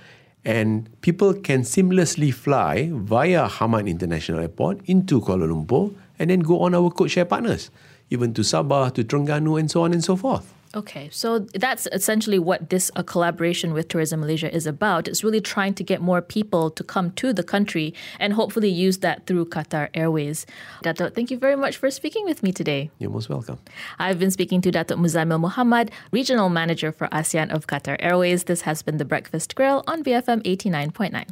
And 0.45 0.87
people 1.01 1.33
can 1.33 1.61
seamlessly 1.61 2.33
fly 2.33 2.89
via 2.93 3.49
Hamad 3.49 3.89
International 3.89 4.39
Airport 4.39 4.79
into 4.85 5.19
Kuala 5.19 5.49
Lumpur 5.49 5.93
and 6.19 6.29
then 6.29 6.39
go 6.39 6.61
on 6.61 6.75
our 6.75 6.89
codeshare 6.91 7.27
partners, 7.27 7.71
even 8.09 8.33
to 8.35 8.41
Sabah, 8.41 8.93
to 8.93 9.03
Terengganu, 9.03 9.59
and 9.59 9.69
so 9.69 9.81
on 9.81 9.91
and 9.91 10.03
so 10.03 10.15
forth. 10.15 10.54
Okay, 10.75 11.07
so 11.09 11.39
that's 11.39 11.87
essentially 11.93 12.37
what 12.37 12.69
this 12.69 12.91
uh, 12.97 13.03
collaboration 13.03 13.71
with 13.71 13.87
Tourism 13.87 14.19
Malaysia 14.19 14.53
is 14.53 14.67
about. 14.67 15.07
It's 15.07 15.23
really 15.23 15.39
trying 15.39 15.73
to 15.75 15.83
get 15.85 16.01
more 16.01 16.21
people 16.21 16.69
to 16.71 16.83
come 16.83 17.11
to 17.11 17.31
the 17.31 17.43
country 17.43 17.93
and 18.19 18.33
hopefully 18.33 18.67
use 18.67 18.97
that 18.97 19.25
through 19.25 19.45
Qatar 19.45 19.87
Airways. 19.93 20.45
Dato, 20.81 21.09
thank 21.09 21.31
you 21.31 21.37
very 21.37 21.55
much 21.55 21.77
for 21.77 21.89
speaking 21.89 22.25
with 22.25 22.43
me 22.43 22.51
today. 22.51 22.91
You're 22.99 23.09
most 23.09 23.29
welcome. 23.29 23.57
I've 23.99 24.19
been 24.19 24.31
speaking 24.31 24.59
to 24.61 24.71
Dato 24.71 24.97
Muzamil 24.97 25.39
Muhammad, 25.39 25.91
Regional 26.11 26.49
Manager 26.49 26.91
for 26.91 27.07
ASEAN 27.07 27.53
of 27.53 27.67
Qatar 27.67 27.95
Airways. 27.99 28.43
This 28.43 28.61
has 28.61 28.83
been 28.83 28.97
The 28.97 29.05
Breakfast 29.05 29.55
Grill 29.55 29.81
on 29.87 30.03
BFM 30.03 30.43
89.9. 30.43 31.29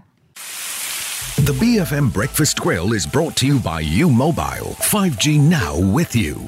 The 1.45 1.53
BFM 1.53 2.13
Breakfast 2.13 2.61
Grill 2.61 2.93
is 2.93 3.05
brought 3.05 3.35
to 3.37 3.45
you 3.45 3.59
by 3.59 3.81
U 3.81 4.09
Mobile. 4.09 4.77
5G 4.79 5.37
now 5.37 5.77
with 5.77 6.15
you. 6.15 6.47